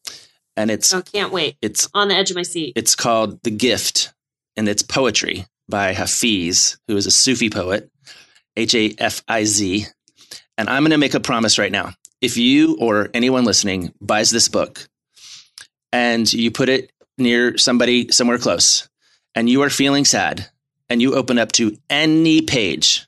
And 0.57 0.69
it's 0.69 0.93
Oh, 0.93 1.01
can't 1.01 1.31
wait. 1.31 1.55
It's 1.61 1.87
on 1.93 2.09
the 2.09 2.15
edge 2.15 2.29
of 2.31 2.35
my 2.35 2.43
seat. 2.43 2.73
It's 2.75 2.95
called 2.95 3.41
The 3.43 3.51
Gift, 3.51 4.13
and 4.57 4.67
it's 4.67 4.83
poetry 4.83 5.45
by 5.69 5.93
Hafiz, 5.93 6.77
who 6.87 6.97
is 6.97 7.05
a 7.05 7.11
Sufi 7.11 7.49
poet. 7.49 7.89
H 8.57 8.73
A 8.73 8.95
F 8.97 9.23
I 9.27 9.43
Z. 9.43 9.85
And 10.57 10.67
I'm 10.67 10.81
going 10.81 10.91
to 10.91 10.97
make 10.97 11.13
a 11.13 11.19
promise 11.19 11.59
right 11.59 11.71
now. 11.71 11.93
If 12.21 12.37
you 12.37 12.75
or 12.79 13.09
anyone 13.13 13.45
listening 13.45 13.93
buys 14.01 14.31
this 14.31 14.49
book 14.49 14.87
and 15.91 16.31
you 16.31 16.51
put 16.51 16.69
it 16.69 16.91
near 17.17 17.57
somebody 17.57 18.11
somewhere 18.11 18.37
close 18.37 18.87
and 19.35 19.49
you 19.49 19.61
are 19.63 19.69
feeling 19.69 20.05
sad 20.05 20.49
and 20.89 21.01
you 21.01 21.15
open 21.15 21.37
up 21.37 21.51
to 21.53 21.77
any 21.89 22.41
page, 22.41 23.07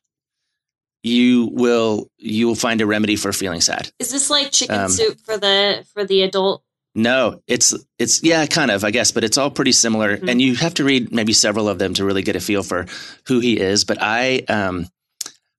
you 1.03 1.49
will 1.53 2.09
you 2.17 2.47
will 2.47 2.55
find 2.55 2.81
a 2.81 2.85
remedy 2.85 3.15
for 3.15 3.31
feeling 3.31 3.61
sad. 3.61 3.91
Is 3.99 4.11
this 4.11 4.29
like 4.29 4.51
chicken 4.51 4.79
um, 4.79 4.89
soup 4.89 5.19
for 5.21 5.37
the 5.37 5.85
for 5.93 6.03
the 6.03 6.23
adult 6.23 6.63
no, 6.95 7.41
it's 7.47 7.73
it's 7.99 8.23
yeah, 8.23 8.45
kind 8.47 8.71
of, 8.71 8.83
I 8.83 8.91
guess, 8.91 9.11
but 9.11 9.23
it's 9.23 9.37
all 9.37 9.51
pretty 9.51 9.71
similar. 9.71 10.17
Mm-hmm. 10.17 10.29
And 10.29 10.41
you 10.41 10.55
have 10.55 10.73
to 10.75 10.83
read 10.83 11.13
maybe 11.13 11.33
several 11.33 11.69
of 11.69 11.77
them 11.77 11.93
to 11.93 12.03
really 12.03 12.23
get 12.23 12.35
a 12.35 12.39
feel 12.39 12.63
for 12.63 12.87
who 13.27 13.39
he 13.39 13.59
is. 13.59 13.85
But 13.85 13.99
I 14.01 14.39
um 14.49 14.87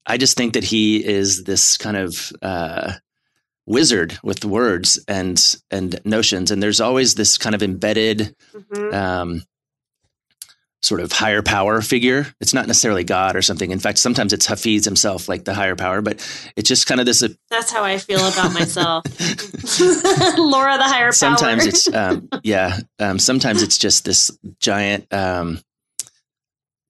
I 0.07 0.17
just 0.17 0.37
think 0.37 0.55
that 0.55 0.65
he 0.65 1.05
is 1.05 1.45
this 1.45 1.77
kind 1.77 1.97
of 1.97 2.33
uh, 2.43 2.95
wizard 3.71 4.19
with 4.23 4.45
words 4.45 4.99
and 5.09 5.57
and 5.71 6.01
notions, 6.05 6.51
and 6.51 6.63
there's 6.63 6.81
always 6.81 7.15
this 7.15 7.39
kind 7.39 7.55
of 7.55 7.63
embedded. 7.63 8.35
Mm-hmm. 8.53 8.95
Um, 8.95 9.43
sort 10.83 11.03
of 11.03 11.13
higher 11.13 11.43
power 11.43 11.83
figure. 11.83 12.27
It's 12.41 12.55
not 12.55 12.67
necessarily 12.67 13.05
God 13.05 13.37
or 13.37 13.43
something. 13.43 13.71
In 13.71 13.79
fact, 13.79 13.99
sometimes 13.99 14.33
it's 14.33 14.47
Hafiz 14.47 14.87
himself, 14.87 15.29
like 15.29 15.45
the 15.45 15.53
higher 15.53 15.77
power, 15.77 16.01
but 16.01 16.27
it's 16.57 16.69
just 16.69 16.87
kind 16.87 17.01
of 17.01 17.07
this. 17.07 17.23
Uh, 17.23 17.29
That's 17.51 17.71
how 17.71 17.85
I 17.85 17.99
feel 17.99 18.27
about 18.27 18.55
myself. 18.55 19.05
Laura, 20.39 20.79
the 20.79 20.85
higher 20.85 21.05
power. 21.05 21.13
Sometimes 21.13 21.67
it's, 21.67 21.95
um, 21.95 22.31
yeah. 22.43 22.79
Um, 22.99 23.19
sometimes 23.19 23.63
it's 23.63 23.77
just 23.77 24.07
this 24.07 24.31
giant, 24.59 25.13
um, 25.13 25.61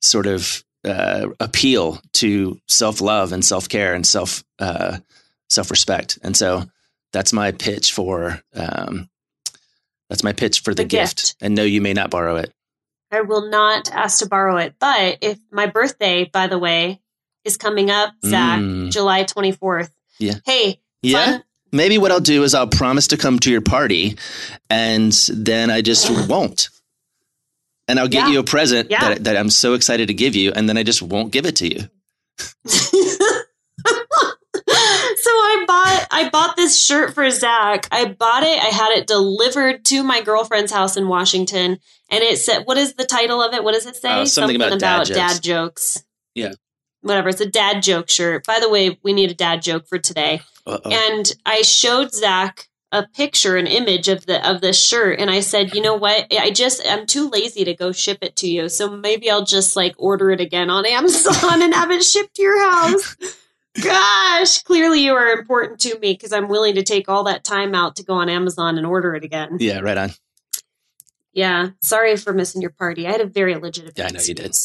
sort 0.02 0.26
of 0.26 0.62
uh, 0.84 1.28
appeal 1.40 2.00
to 2.12 2.60
self 2.68 3.00
love 3.00 3.32
and 3.32 3.44
self 3.44 3.68
care 3.68 3.94
and 3.94 4.06
self 4.06 4.44
uh, 4.60 4.98
self 5.50 5.70
respect. 5.70 6.18
And 6.22 6.36
so 6.36 6.64
that's 7.12 7.32
my 7.32 7.52
pitch 7.52 7.92
for 7.92 8.40
um, 8.54 9.10
that's 10.08 10.24
my 10.24 10.32
pitch 10.32 10.60
for 10.60 10.74
the, 10.74 10.82
the 10.82 10.88
gift. 10.88 11.16
gift. 11.16 11.36
And 11.40 11.54
no, 11.54 11.62
you 11.62 11.80
may 11.80 11.92
not 11.92 12.10
borrow 12.10 12.36
it. 12.36 12.52
I 13.12 13.22
will 13.22 13.50
not 13.50 13.90
ask 13.92 14.20
to 14.20 14.28
borrow 14.28 14.56
it. 14.56 14.76
But 14.78 15.18
if 15.20 15.38
my 15.50 15.66
birthday, 15.66 16.24
by 16.24 16.46
the 16.46 16.58
way, 16.58 17.00
is 17.44 17.56
coming 17.56 17.90
up, 17.90 18.14
Zach, 18.24 18.60
mm. 18.60 18.90
July 18.90 19.24
twenty 19.24 19.52
fourth. 19.52 19.92
Yeah. 20.18 20.36
Hey. 20.44 20.80
Yeah. 21.02 21.24
Fun, 21.24 21.44
Maybe 21.72 21.98
what 21.98 22.10
I'll 22.10 22.18
do 22.18 22.42
is 22.42 22.52
I'll 22.52 22.66
promise 22.66 23.08
to 23.08 23.16
come 23.16 23.38
to 23.40 23.50
your 23.50 23.60
party, 23.60 24.16
and 24.68 25.12
then 25.32 25.70
I 25.70 25.82
just 25.82 26.10
won't 26.28 26.68
and 27.90 27.98
I'll 27.98 28.08
get 28.08 28.26
yeah. 28.26 28.34
you 28.34 28.38
a 28.38 28.44
present 28.44 28.88
yeah. 28.88 29.00
that, 29.00 29.24
that 29.24 29.36
I'm 29.36 29.50
so 29.50 29.74
excited 29.74 30.08
to 30.08 30.14
give 30.14 30.36
you, 30.36 30.52
and 30.52 30.68
then 30.68 30.78
I 30.78 30.84
just 30.84 31.02
won't 31.02 31.32
give 31.32 31.44
it 31.44 31.56
to 31.56 31.68
you. 31.68 31.90
so 35.30 35.36
I 35.36 35.64
bought 35.66 36.06
I 36.10 36.28
bought 36.28 36.56
this 36.56 36.82
shirt 36.82 37.14
for 37.14 37.30
Zach. 37.30 37.86
I 37.92 38.06
bought 38.06 38.42
it. 38.42 38.60
I 38.60 38.66
had 38.66 38.90
it 38.98 39.06
delivered 39.06 39.84
to 39.86 40.02
my 40.02 40.22
girlfriend's 40.22 40.72
house 40.72 40.96
in 40.96 41.06
Washington, 41.06 41.78
and 42.10 42.22
it 42.22 42.38
said, 42.38 42.64
"What 42.64 42.78
is 42.78 42.94
the 42.94 43.04
title 43.04 43.40
of 43.40 43.54
it? 43.54 43.62
What 43.62 43.74
does 43.74 43.86
it 43.86 43.96
say? 43.96 44.08
Uh, 44.08 44.24
something, 44.24 44.58
something, 44.58 44.76
about, 44.78 44.78
about 44.78 45.06
dad, 45.06 45.06
jokes. 45.06 45.14
dad, 45.14 45.42
jokes. 45.42 46.04
Yeah, 46.34 46.52
whatever. 47.02 47.28
It's 47.28 47.40
a 47.40 47.46
dad 47.46 47.82
joke 47.82 48.10
shirt. 48.10 48.44
By 48.44 48.58
the 48.60 48.68
way, 48.68 48.98
we 49.04 49.12
need 49.12 49.30
a 49.30 49.34
dad 49.34 49.62
joke 49.62 49.86
for 49.86 49.98
today. 49.98 50.42
Uh-oh. 50.66 50.90
And 50.90 51.32
I 51.46 51.62
showed 51.62 52.12
Zach 52.12 52.68
a 52.92 53.06
picture, 53.06 53.56
an 53.56 53.68
image 53.68 54.08
of 54.08 54.26
the 54.26 54.46
of 54.48 54.60
this 54.60 54.84
shirt, 54.84 55.20
and 55.20 55.30
I 55.30 55.40
said, 55.40 55.74
you 55.74 55.80
know 55.80 55.94
what? 55.94 56.26
I 56.32 56.50
just 56.50 56.82
I'm 56.84 57.06
too 57.06 57.30
lazy 57.30 57.64
to 57.64 57.74
go 57.74 57.92
ship 57.92 58.18
it 58.22 58.34
to 58.36 58.48
you, 58.48 58.68
so 58.68 58.96
maybe 58.96 59.30
I'll 59.30 59.44
just 59.44 59.76
like 59.76 59.94
order 59.96 60.32
it 60.32 60.40
again 60.40 60.70
on 60.70 60.86
Amazon 60.86 61.62
and 61.62 61.72
have 61.72 61.92
it 61.92 62.02
shipped 62.02 62.34
to 62.34 62.42
your 62.42 62.60
house. 62.68 63.16
Gosh, 63.80 64.62
clearly 64.62 65.04
you 65.04 65.12
are 65.14 65.32
important 65.32 65.80
to 65.80 65.98
me 65.98 66.12
because 66.12 66.32
I'm 66.32 66.48
willing 66.48 66.74
to 66.74 66.82
take 66.82 67.08
all 67.08 67.24
that 67.24 67.44
time 67.44 67.74
out 67.74 67.96
to 67.96 68.04
go 68.04 68.14
on 68.14 68.28
Amazon 68.28 68.78
and 68.78 68.86
order 68.86 69.14
it 69.14 69.24
again. 69.24 69.58
Yeah, 69.60 69.80
right 69.80 69.96
on. 69.96 70.10
Yeah, 71.32 71.70
sorry 71.80 72.16
for 72.16 72.32
missing 72.32 72.60
your 72.60 72.72
party. 72.72 73.06
I 73.06 73.12
had 73.12 73.20
a 73.20 73.26
very 73.26 73.54
legitimate. 73.54 73.96
Yeah, 73.96 74.06
I 74.06 74.10
know 74.10 74.20
you 74.20 74.34
did. 74.34 74.56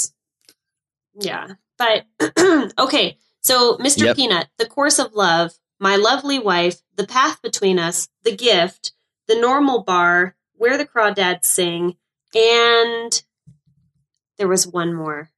Yeah, 1.20 1.50
but 1.78 2.06
okay. 2.80 3.18
So, 3.42 3.78
Mr. 3.78 4.06
Yep. 4.06 4.16
Peanut, 4.16 4.48
the 4.58 4.66
course 4.66 4.98
of 4.98 5.14
love 5.14 5.52
my 5.80 5.98
Lovely 5.98 6.40
Wife, 6.40 6.82
The 6.96 7.06
Path 7.06 7.42
Between 7.42 7.78
Us, 7.78 8.08
The 8.24 8.36
Gift, 8.36 8.94
The 9.28 9.40
Normal 9.40 9.84
Bar, 9.84 10.36
Where 10.54 10.78
the 10.78 10.86
Crawdads 10.86 11.46
Sing, 11.46 11.96
and 12.34 13.24
there 14.38 14.48
was 14.48 14.66
one 14.66 14.94
more. 14.94 15.30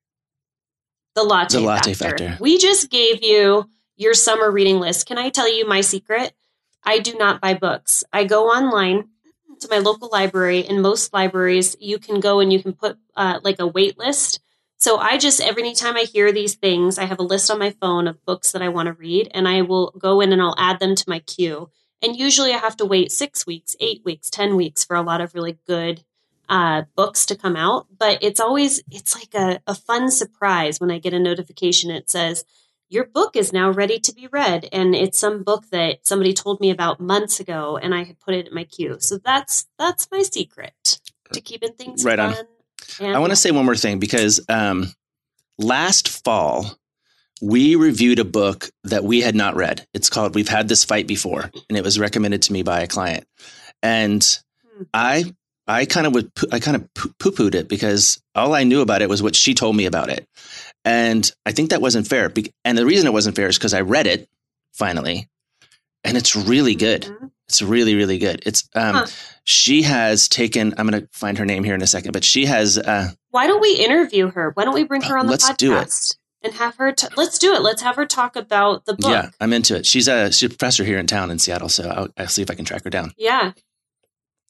The 1.18 1.24
Latte, 1.24 1.58
the 1.58 1.66
latte 1.66 1.94
factor. 1.94 2.30
factor. 2.30 2.44
We 2.44 2.58
just 2.58 2.90
gave 2.90 3.24
you 3.24 3.70
your 3.96 4.14
summer 4.14 4.52
reading 4.52 4.80
list. 4.80 5.08
Can 5.08 5.18
I 5.18 5.30
tell 5.30 5.52
you 5.52 5.68
my 5.68 5.82
secret? 5.82 6.34
I 6.84 7.00
do 7.00 7.16
not 7.16 7.42
buy 7.42 7.56
books. 7.56 8.04
I 8.14 8.24
go 8.24 8.48
online 8.48 9.10
to 9.62 9.68
my 9.70 9.80
local 9.80 10.10
library. 10.12 10.60
In 10.60 10.82
most 10.82 11.14
libraries, 11.14 11.76
you 11.80 11.98
can 11.98 12.20
go 12.20 12.40
and 12.40 12.54
you 12.54 12.62
can 12.62 12.74
put 12.74 12.98
uh, 13.16 13.40
like 13.44 13.60
a 13.60 13.68
wait 13.68 13.98
list 13.98 14.40
so 14.78 14.98
I 14.98 15.18
just 15.18 15.42
every 15.42 15.74
time 15.74 15.98
I 15.98 16.04
hear 16.04 16.32
these 16.32 16.56
things, 16.56 17.00
I 17.00 17.06
have 17.06 17.20
a 17.20 17.24
list 17.24 17.50
on 17.50 17.58
my 17.58 17.72
phone 17.82 18.08
of 18.08 18.24
books 18.26 18.52
that 18.52 18.62
I 18.62 18.70
want 18.70 18.86
to 18.88 18.94
read, 18.94 19.30
and 19.34 19.48
I 19.48 19.64
will 19.64 19.92
go 19.98 20.22
in 20.22 20.32
and 20.32 20.42
I'll 20.42 20.56
add 20.58 20.80
them 20.80 20.96
to 20.96 21.10
my 21.10 21.20
queue. 21.20 21.72
And 22.02 22.16
usually 22.16 22.54
I 22.54 22.60
have 22.60 22.78
to 22.78 22.86
wait 22.86 23.12
six 23.12 23.48
weeks, 23.48 23.76
eight 23.80 24.04
weeks, 24.06 24.30
ten 24.30 24.56
weeks 24.56 24.86
for 24.86 24.96
a 24.96 25.02
lot 25.02 25.20
of 25.20 25.34
really 25.34 25.58
good 25.66 26.04
uh, 26.50 26.84
books 26.96 27.26
to 27.28 27.36
come 27.36 27.56
out. 27.56 27.88
But 27.98 28.24
it's 28.24 28.40
always 28.40 28.82
it's 28.92 29.16
like 29.16 29.34
a, 29.34 29.62
a 29.68 29.76
fun 29.76 30.12
surprise 30.12 30.80
when 30.80 30.92
I 30.92 31.00
get 31.00 31.14
a 31.14 31.20
notification. 31.20 31.92
It 31.92 32.10
says 32.10 32.46
your 32.90 33.06
book 33.06 33.36
is 33.36 33.52
now 33.52 33.70
ready 33.70 34.00
to 34.00 34.14
be 34.14 34.28
read, 34.28 34.68
and 34.72 34.96
it's 34.96 35.20
some 35.20 35.44
book 35.44 35.70
that 35.72 36.08
somebody 36.08 36.34
told 36.34 36.62
me 36.62 36.70
about 36.70 37.00
months 37.00 37.40
ago, 37.40 37.78
and 37.78 37.94
I 37.94 38.04
had 38.04 38.20
put 38.20 38.34
it 38.34 38.48
in 38.48 38.54
my 38.54 38.64
queue. 38.64 38.98
So 39.00 39.18
that's 39.18 39.68
that's 39.78 40.08
my 40.12 40.22
secret 40.22 41.00
to 41.34 41.42
keeping 41.42 41.74
things 41.74 42.06
right 42.06 42.20
fun. 42.20 42.36
on 43.00 43.16
I 43.16 43.20
want 43.20 43.32
to 43.32 43.36
say 43.36 43.52
one 43.52 43.66
more 43.66 43.76
thing 43.76 44.00
because 44.00 44.40
um, 44.50 44.94
last 45.58 46.24
fall 46.24 46.78
we 47.42 47.76
reviewed 47.76 48.20
a 48.20 48.26
book 48.26 48.72
that 48.86 49.04
we 49.04 49.22
had 49.22 49.36
not 49.36 49.56
read. 49.56 49.86
It's 49.94 50.10
called 50.10 50.34
We've 50.34 50.48
Had 50.48 50.70
This 50.70 50.84
Fight 50.86 51.06
Before, 51.06 51.52
and 51.70 51.78
it 51.78 51.84
was 51.84 52.00
recommended 52.00 52.42
to 52.44 52.54
me 52.54 52.64
by 52.64 52.82
a 52.82 52.88
client. 52.88 53.26
And 53.84 54.26
Hmm. 54.78 54.84
I 54.94 55.34
I 55.68 55.86
kind 55.86 56.08
of 56.08 56.14
would 56.14 56.32
I 56.52 56.60
kind 56.60 56.76
of 56.78 56.94
poo 56.94 57.32
pooed 57.32 57.56
it 57.56 57.68
because 57.68 58.22
all 58.36 58.54
I 58.54 58.64
knew 58.64 58.82
about 58.82 59.02
it 59.02 59.10
was 59.10 59.22
what 59.22 59.36
she 59.36 59.54
told 59.54 59.76
me 59.76 59.86
about 59.86 60.10
it. 60.10 60.26
And 60.86 61.30
I 61.46 61.52
think 61.52 61.70
that 61.72 61.82
wasn't 61.82 62.08
fair. 62.08 62.32
And 62.64 62.78
the 62.78 62.86
reason 62.86 63.06
it 63.08 63.14
wasn't 63.14 63.36
fair 63.36 63.48
is 63.50 63.58
because 63.58 63.74
I 63.74 63.82
read 63.82 64.08
it 64.08 64.30
finally, 64.74 65.28
and 66.04 66.16
it's 66.18 66.36
really 66.36 66.76
good. 66.76 67.04
Mhm. 67.04 67.32
It's 67.50 67.62
really, 67.62 67.96
really 67.96 68.18
good. 68.18 68.44
It's 68.46 68.68
um, 68.76 68.96
Huh. 68.96 69.06
she 69.46 69.82
has 69.84 70.28
taken. 70.28 70.74
I'm 70.78 70.88
going 70.88 71.02
to 71.02 71.08
find 71.14 71.38
her 71.38 71.46
name 71.46 71.64
here 71.64 71.76
in 71.76 71.82
a 71.82 71.88
second, 71.88 72.12
but 72.12 72.24
she 72.26 72.46
has. 72.46 72.78
Uh, 72.78 73.12
Why 73.32 73.48
don't 73.48 73.62
we 73.62 73.74
interview 73.76 74.30
her? 74.32 74.52
Why 74.54 74.66
don't 74.66 74.74
we 74.74 74.84
bring 74.84 75.02
her 75.04 75.18
on 75.18 75.28
the 75.28 75.32
Let's 75.32 75.50
podcast 75.50 75.58
do 75.58 75.76
it. 75.78 76.16
and 76.44 76.54
have 76.56 76.76
her? 76.76 76.92
T- 76.92 77.08
let's 77.16 77.40
do 77.40 77.54
it. 77.54 77.62
Let's 77.62 77.82
have 77.82 77.96
her 77.96 78.06
talk 78.06 78.36
about 78.36 78.86
the 78.86 78.96
book. 78.96 79.10
yeah, 79.12 79.30
I'm 79.40 79.54
into 79.54 79.76
it. 79.78 79.86
She's 79.86 80.08
a 80.10 80.30
she's 80.32 80.48
a 80.48 80.50
professor 80.50 80.84
here 80.84 81.00
in 81.00 81.08
town 81.08 81.32
in 81.32 81.40
Seattle, 81.40 81.70
so 81.70 81.88
I'll, 81.90 82.08
I'll 82.18 82.28
see 82.28 82.42
if 82.42 82.52
I 82.52 82.54
can 82.56 82.66
track 82.66 82.84
her 82.84 82.90
down. 82.90 83.14
Yeah. 83.18 83.54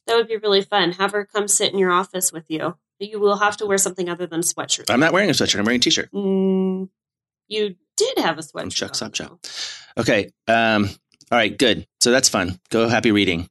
That 0.08 0.16
would 0.16 0.28
be 0.28 0.38
really 0.38 0.62
fun. 0.62 0.94
Have 0.94 1.12
her 1.12 1.26
come 1.26 1.48
sit 1.48 1.72
in 1.72 1.80
your 1.80 1.92
office 1.92 2.32
with 2.32 2.46
you. 2.48 2.78
You 3.00 3.20
will 3.20 3.38
have 3.38 3.58
to 3.58 3.66
wear 3.66 3.78
something 3.78 4.10
other 4.10 4.26
than 4.26 4.40
sweatshirt. 4.42 4.90
I'm 4.90 5.00
not 5.00 5.14
wearing 5.14 5.30
a 5.30 5.34
sweatshirt. 5.34 5.60
I'm 5.60 5.66
wearing 5.66 5.80
a 5.80 5.84
t-shirt. 5.84 6.12
Mm, 6.12 6.90
you 7.48 7.76
did 7.96 8.18
have 8.18 8.40
a 8.40 8.42
sweatshirt. 8.42 8.62
From 8.62 8.70
Chuck's 8.72 9.00
Hop 9.02 9.16
Shop. 9.16 9.40
Okay. 9.98 10.32
Um. 10.48 10.90
All 11.32 11.38
right. 11.38 11.56
Good. 11.56 11.88
So 12.00 12.12
that's 12.12 12.30
fun. 12.30 12.60
Go 12.70 12.88
happy 12.88 13.12
reading. 13.12 13.50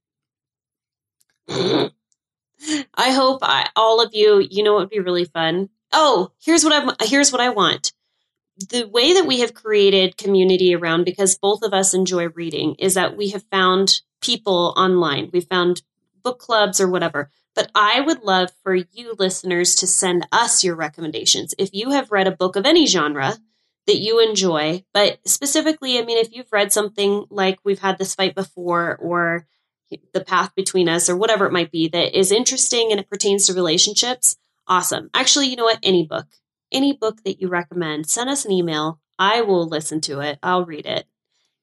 I 1.48 3.10
hope 3.10 3.40
I, 3.42 3.68
all 3.76 4.00
of 4.00 4.14
you, 4.14 4.46
you 4.50 4.62
know, 4.64 4.76
it 4.76 4.80
would 4.80 4.90
be 4.90 5.00
really 5.00 5.26
fun. 5.26 5.68
Oh, 5.92 6.32
here's 6.42 6.64
what 6.64 6.72
I 6.72 7.04
here's 7.06 7.30
what 7.30 7.40
I 7.40 7.50
want. 7.50 7.92
The 8.70 8.84
way 8.84 9.12
that 9.12 9.26
we 9.26 9.40
have 9.40 9.54
created 9.54 10.16
community 10.16 10.74
around 10.74 11.04
because 11.04 11.36
both 11.36 11.62
of 11.62 11.74
us 11.74 11.94
enjoy 11.94 12.28
reading 12.28 12.74
is 12.78 12.94
that 12.94 13.16
we 13.16 13.28
have 13.30 13.44
found 13.50 14.00
people 14.22 14.74
online. 14.76 15.30
We 15.32 15.42
found 15.42 15.82
book 16.26 16.40
clubs 16.40 16.80
or 16.80 16.90
whatever. 16.90 17.30
But 17.54 17.70
I 17.72 18.00
would 18.00 18.24
love 18.24 18.50
for 18.64 18.74
you 18.74 19.14
listeners 19.16 19.76
to 19.76 19.86
send 19.86 20.26
us 20.32 20.64
your 20.64 20.74
recommendations. 20.74 21.54
If 21.56 21.70
you 21.72 21.90
have 21.90 22.10
read 22.10 22.26
a 22.26 22.32
book 22.32 22.56
of 22.56 22.66
any 22.66 22.84
genre 22.84 23.36
that 23.86 24.00
you 24.00 24.18
enjoy, 24.18 24.84
but 24.92 25.20
specifically, 25.24 26.00
I 26.00 26.04
mean, 26.04 26.18
if 26.18 26.34
you've 26.34 26.52
read 26.52 26.72
something 26.72 27.26
like 27.30 27.60
We've 27.62 27.78
Had 27.78 27.96
This 27.96 28.16
Fight 28.16 28.34
Before 28.34 28.96
or 28.96 29.46
The 30.12 30.24
Path 30.24 30.52
Between 30.56 30.88
Us 30.88 31.08
or 31.08 31.16
whatever 31.16 31.46
it 31.46 31.52
might 31.52 31.70
be 31.70 31.86
that 31.90 32.18
is 32.18 32.32
interesting 32.32 32.88
and 32.90 32.98
it 32.98 33.08
pertains 33.08 33.46
to 33.46 33.54
relationships, 33.54 34.36
awesome. 34.66 35.10
Actually, 35.14 35.46
you 35.46 35.54
know 35.54 35.64
what? 35.64 35.78
Any 35.84 36.04
book, 36.04 36.26
any 36.72 36.92
book 36.92 37.22
that 37.22 37.40
you 37.40 37.46
recommend, 37.46 38.08
send 38.08 38.28
us 38.28 38.44
an 38.44 38.50
email. 38.50 39.00
I 39.16 39.42
will 39.42 39.68
listen 39.68 40.00
to 40.02 40.18
it. 40.18 40.40
I'll 40.42 40.64
read 40.64 40.86
it. 40.86 41.06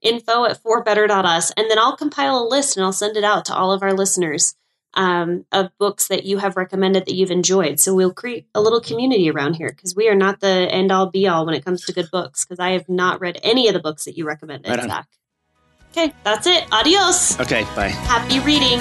Info 0.04 0.46
at 0.46 0.62
forbetter.us. 0.62 1.52
And 1.58 1.70
then 1.70 1.80
I'll 1.80 1.98
compile 1.98 2.38
a 2.38 2.48
list 2.48 2.78
and 2.78 2.86
I'll 2.86 2.94
send 2.94 3.18
it 3.18 3.24
out 3.24 3.46
to 3.46 3.56
all 3.56 3.72
of 3.72 3.82
our 3.82 3.94
listeners 3.94 4.56
um, 4.94 5.46
of 5.52 5.76
books 5.78 6.08
that 6.08 6.26
you 6.26 6.38
have 6.38 6.56
recommended 6.58 7.06
that 7.06 7.16
you've 7.16 7.32
enjoyed. 7.32 7.80
So 7.80 7.96
we'll 7.96 8.14
create 8.14 8.48
a 8.54 8.62
little 8.62 8.82
community 8.82 9.30
around 9.30 9.56
here 9.56 9.70
because 9.70 9.96
we 9.96 10.08
are 10.10 10.16
not 10.16 10.40
the 10.40 10.48
end 10.48 10.92
all 10.92 11.08
be 11.08 11.28
all 11.28 11.46
when 11.46 11.56
it 11.56 11.66
comes 11.66 11.86
to 11.86 11.94
good 11.94 12.12
books 12.12 12.46
because 12.46 12.60
I 12.60 12.72
have 12.72 12.88
not 12.88 13.20
read 13.22 13.40
any 13.44 13.68
of 13.68 13.74
the 13.74 13.80
books 13.80 14.06
that 14.06 14.18
you 14.18 14.26
recommended, 14.26 14.70
Right. 14.70 14.84
Zach. 14.84 15.08
Okay, 15.92 16.14
that's 16.24 16.48
it. 16.48 16.66
Adios. 16.72 17.40
Okay. 17.40 17.64
Bye. 17.76 17.90
Happy 17.90 18.40
reading. 18.40 18.80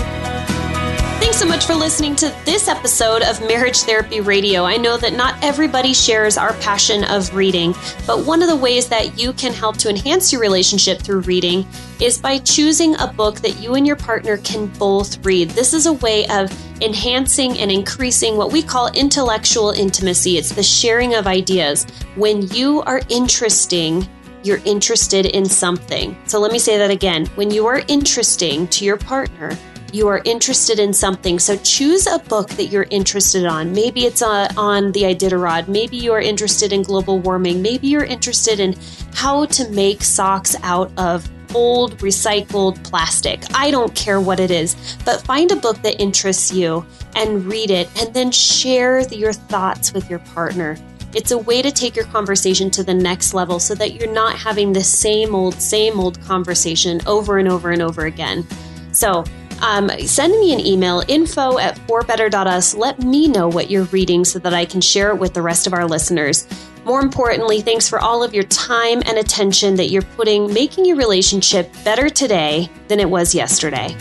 Thanks 1.32 1.44
so 1.44 1.48
much 1.48 1.64
for 1.64 1.74
listening 1.74 2.14
to 2.16 2.28
this 2.44 2.68
episode 2.68 3.22
of 3.22 3.40
Marriage 3.40 3.78
Therapy 3.78 4.20
Radio. 4.20 4.64
I 4.64 4.76
know 4.76 4.98
that 4.98 5.14
not 5.14 5.42
everybody 5.42 5.94
shares 5.94 6.36
our 6.36 6.52
passion 6.58 7.04
of 7.04 7.34
reading, 7.34 7.74
but 8.06 8.26
one 8.26 8.42
of 8.42 8.50
the 8.50 8.56
ways 8.56 8.86
that 8.90 9.18
you 9.18 9.32
can 9.32 9.54
help 9.54 9.78
to 9.78 9.88
enhance 9.88 10.30
your 10.30 10.42
relationship 10.42 11.00
through 11.00 11.20
reading 11.20 11.66
is 12.02 12.18
by 12.18 12.36
choosing 12.36 12.96
a 12.96 13.10
book 13.10 13.36
that 13.36 13.58
you 13.58 13.76
and 13.76 13.86
your 13.86 13.96
partner 13.96 14.36
can 14.36 14.66
both 14.78 15.24
read. 15.24 15.48
This 15.48 15.72
is 15.72 15.86
a 15.86 15.94
way 15.94 16.26
of 16.28 16.52
enhancing 16.82 17.56
and 17.56 17.72
increasing 17.72 18.36
what 18.36 18.52
we 18.52 18.62
call 18.62 18.88
intellectual 18.88 19.70
intimacy. 19.70 20.36
It's 20.36 20.52
the 20.52 20.62
sharing 20.62 21.14
of 21.14 21.26
ideas. 21.26 21.86
When 22.14 22.42
you 22.48 22.82
are 22.82 23.00
interesting, 23.08 24.06
you're 24.42 24.60
interested 24.66 25.24
in 25.24 25.46
something. 25.46 26.14
So 26.26 26.40
let 26.40 26.52
me 26.52 26.58
say 26.58 26.76
that 26.76 26.90
again. 26.90 27.24
When 27.36 27.50
you 27.50 27.66
are 27.68 27.82
interesting 27.88 28.68
to 28.68 28.84
your 28.84 28.98
partner, 28.98 29.56
you 29.92 30.08
are 30.08 30.22
interested 30.24 30.78
in 30.78 30.92
something. 30.92 31.38
So 31.38 31.56
choose 31.58 32.06
a 32.06 32.18
book 32.18 32.48
that 32.50 32.66
you're 32.66 32.86
interested 32.90 33.44
on. 33.44 33.72
Maybe 33.72 34.06
it's 34.06 34.22
uh, 34.22 34.48
on 34.56 34.92
the 34.92 35.02
Iditarod. 35.02 35.68
Maybe 35.68 35.96
you 35.96 36.12
are 36.12 36.20
interested 36.20 36.72
in 36.72 36.82
global 36.82 37.18
warming. 37.18 37.60
Maybe 37.62 37.88
you're 37.88 38.04
interested 38.04 38.58
in 38.58 38.76
how 39.14 39.44
to 39.46 39.68
make 39.68 40.02
socks 40.02 40.56
out 40.62 40.90
of 40.96 41.28
old 41.54 41.98
recycled 41.98 42.82
plastic. 42.84 43.42
I 43.54 43.70
don't 43.70 43.94
care 43.94 44.20
what 44.20 44.40
it 44.40 44.50
is, 44.50 44.96
but 45.04 45.20
find 45.22 45.52
a 45.52 45.56
book 45.56 45.80
that 45.82 46.00
interests 46.00 46.52
you 46.52 46.86
and 47.14 47.44
read 47.44 47.70
it 47.70 47.88
and 48.00 48.14
then 48.14 48.30
share 48.30 49.00
your 49.12 49.34
thoughts 49.34 49.92
with 49.92 50.08
your 50.08 50.20
partner. 50.20 50.78
It's 51.14 51.30
a 51.30 51.36
way 51.36 51.60
to 51.60 51.70
take 51.70 51.94
your 51.94 52.06
conversation 52.06 52.70
to 52.70 52.82
the 52.82 52.94
next 52.94 53.34
level 53.34 53.60
so 53.60 53.74
that 53.74 53.92
you're 53.92 54.10
not 54.10 54.36
having 54.38 54.72
the 54.72 54.82
same 54.82 55.34
old, 55.34 55.54
same 55.60 56.00
old 56.00 56.18
conversation 56.22 57.02
over 57.06 57.36
and 57.36 57.48
over 57.48 57.70
and 57.70 57.82
over 57.82 58.06
again. 58.06 58.46
So, 58.92 59.24
um, 59.62 59.90
send 60.06 60.38
me 60.38 60.52
an 60.52 60.60
email 60.60 61.02
info 61.08 61.58
at 61.58 61.78
forbetter.us. 61.86 62.74
Let 62.74 62.98
me 62.98 63.28
know 63.28 63.48
what 63.48 63.70
you're 63.70 63.84
reading 63.84 64.24
so 64.24 64.38
that 64.40 64.52
I 64.52 64.64
can 64.64 64.80
share 64.80 65.10
it 65.10 65.16
with 65.16 65.34
the 65.34 65.42
rest 65.42 65.66
of 65.66 65.72
our 65.72 65.86
listeners. 65.86 66.46
More 66.84 67.00
importantly, 67.00 67.60
thanks 67.60 67.88
for 67.88 68.00
all 68.00 68.24
of 68.24 68.34
your 68.34 68.42
time 68.44 69.02
and 69.06 69.18
attention 69.18 69.76
that 69.76 69.90
you're 69.90 70.02
putting 70.02 70.52
making 70.52 70.84
your 70.84 70.96
relationship 70.96 71.72
better 71.84 72.10
today 72.10 72.68
than 72.88 72.98
it 72.98 73.08
was 73.08 73.34
yesterday. 73.34 73.96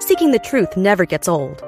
Seeking 0.00 0.32
the 0.32 0.40
truth 0.42 0.76
never 0.76 1.04
gets 1.04 1.28
old. 1.28 1.67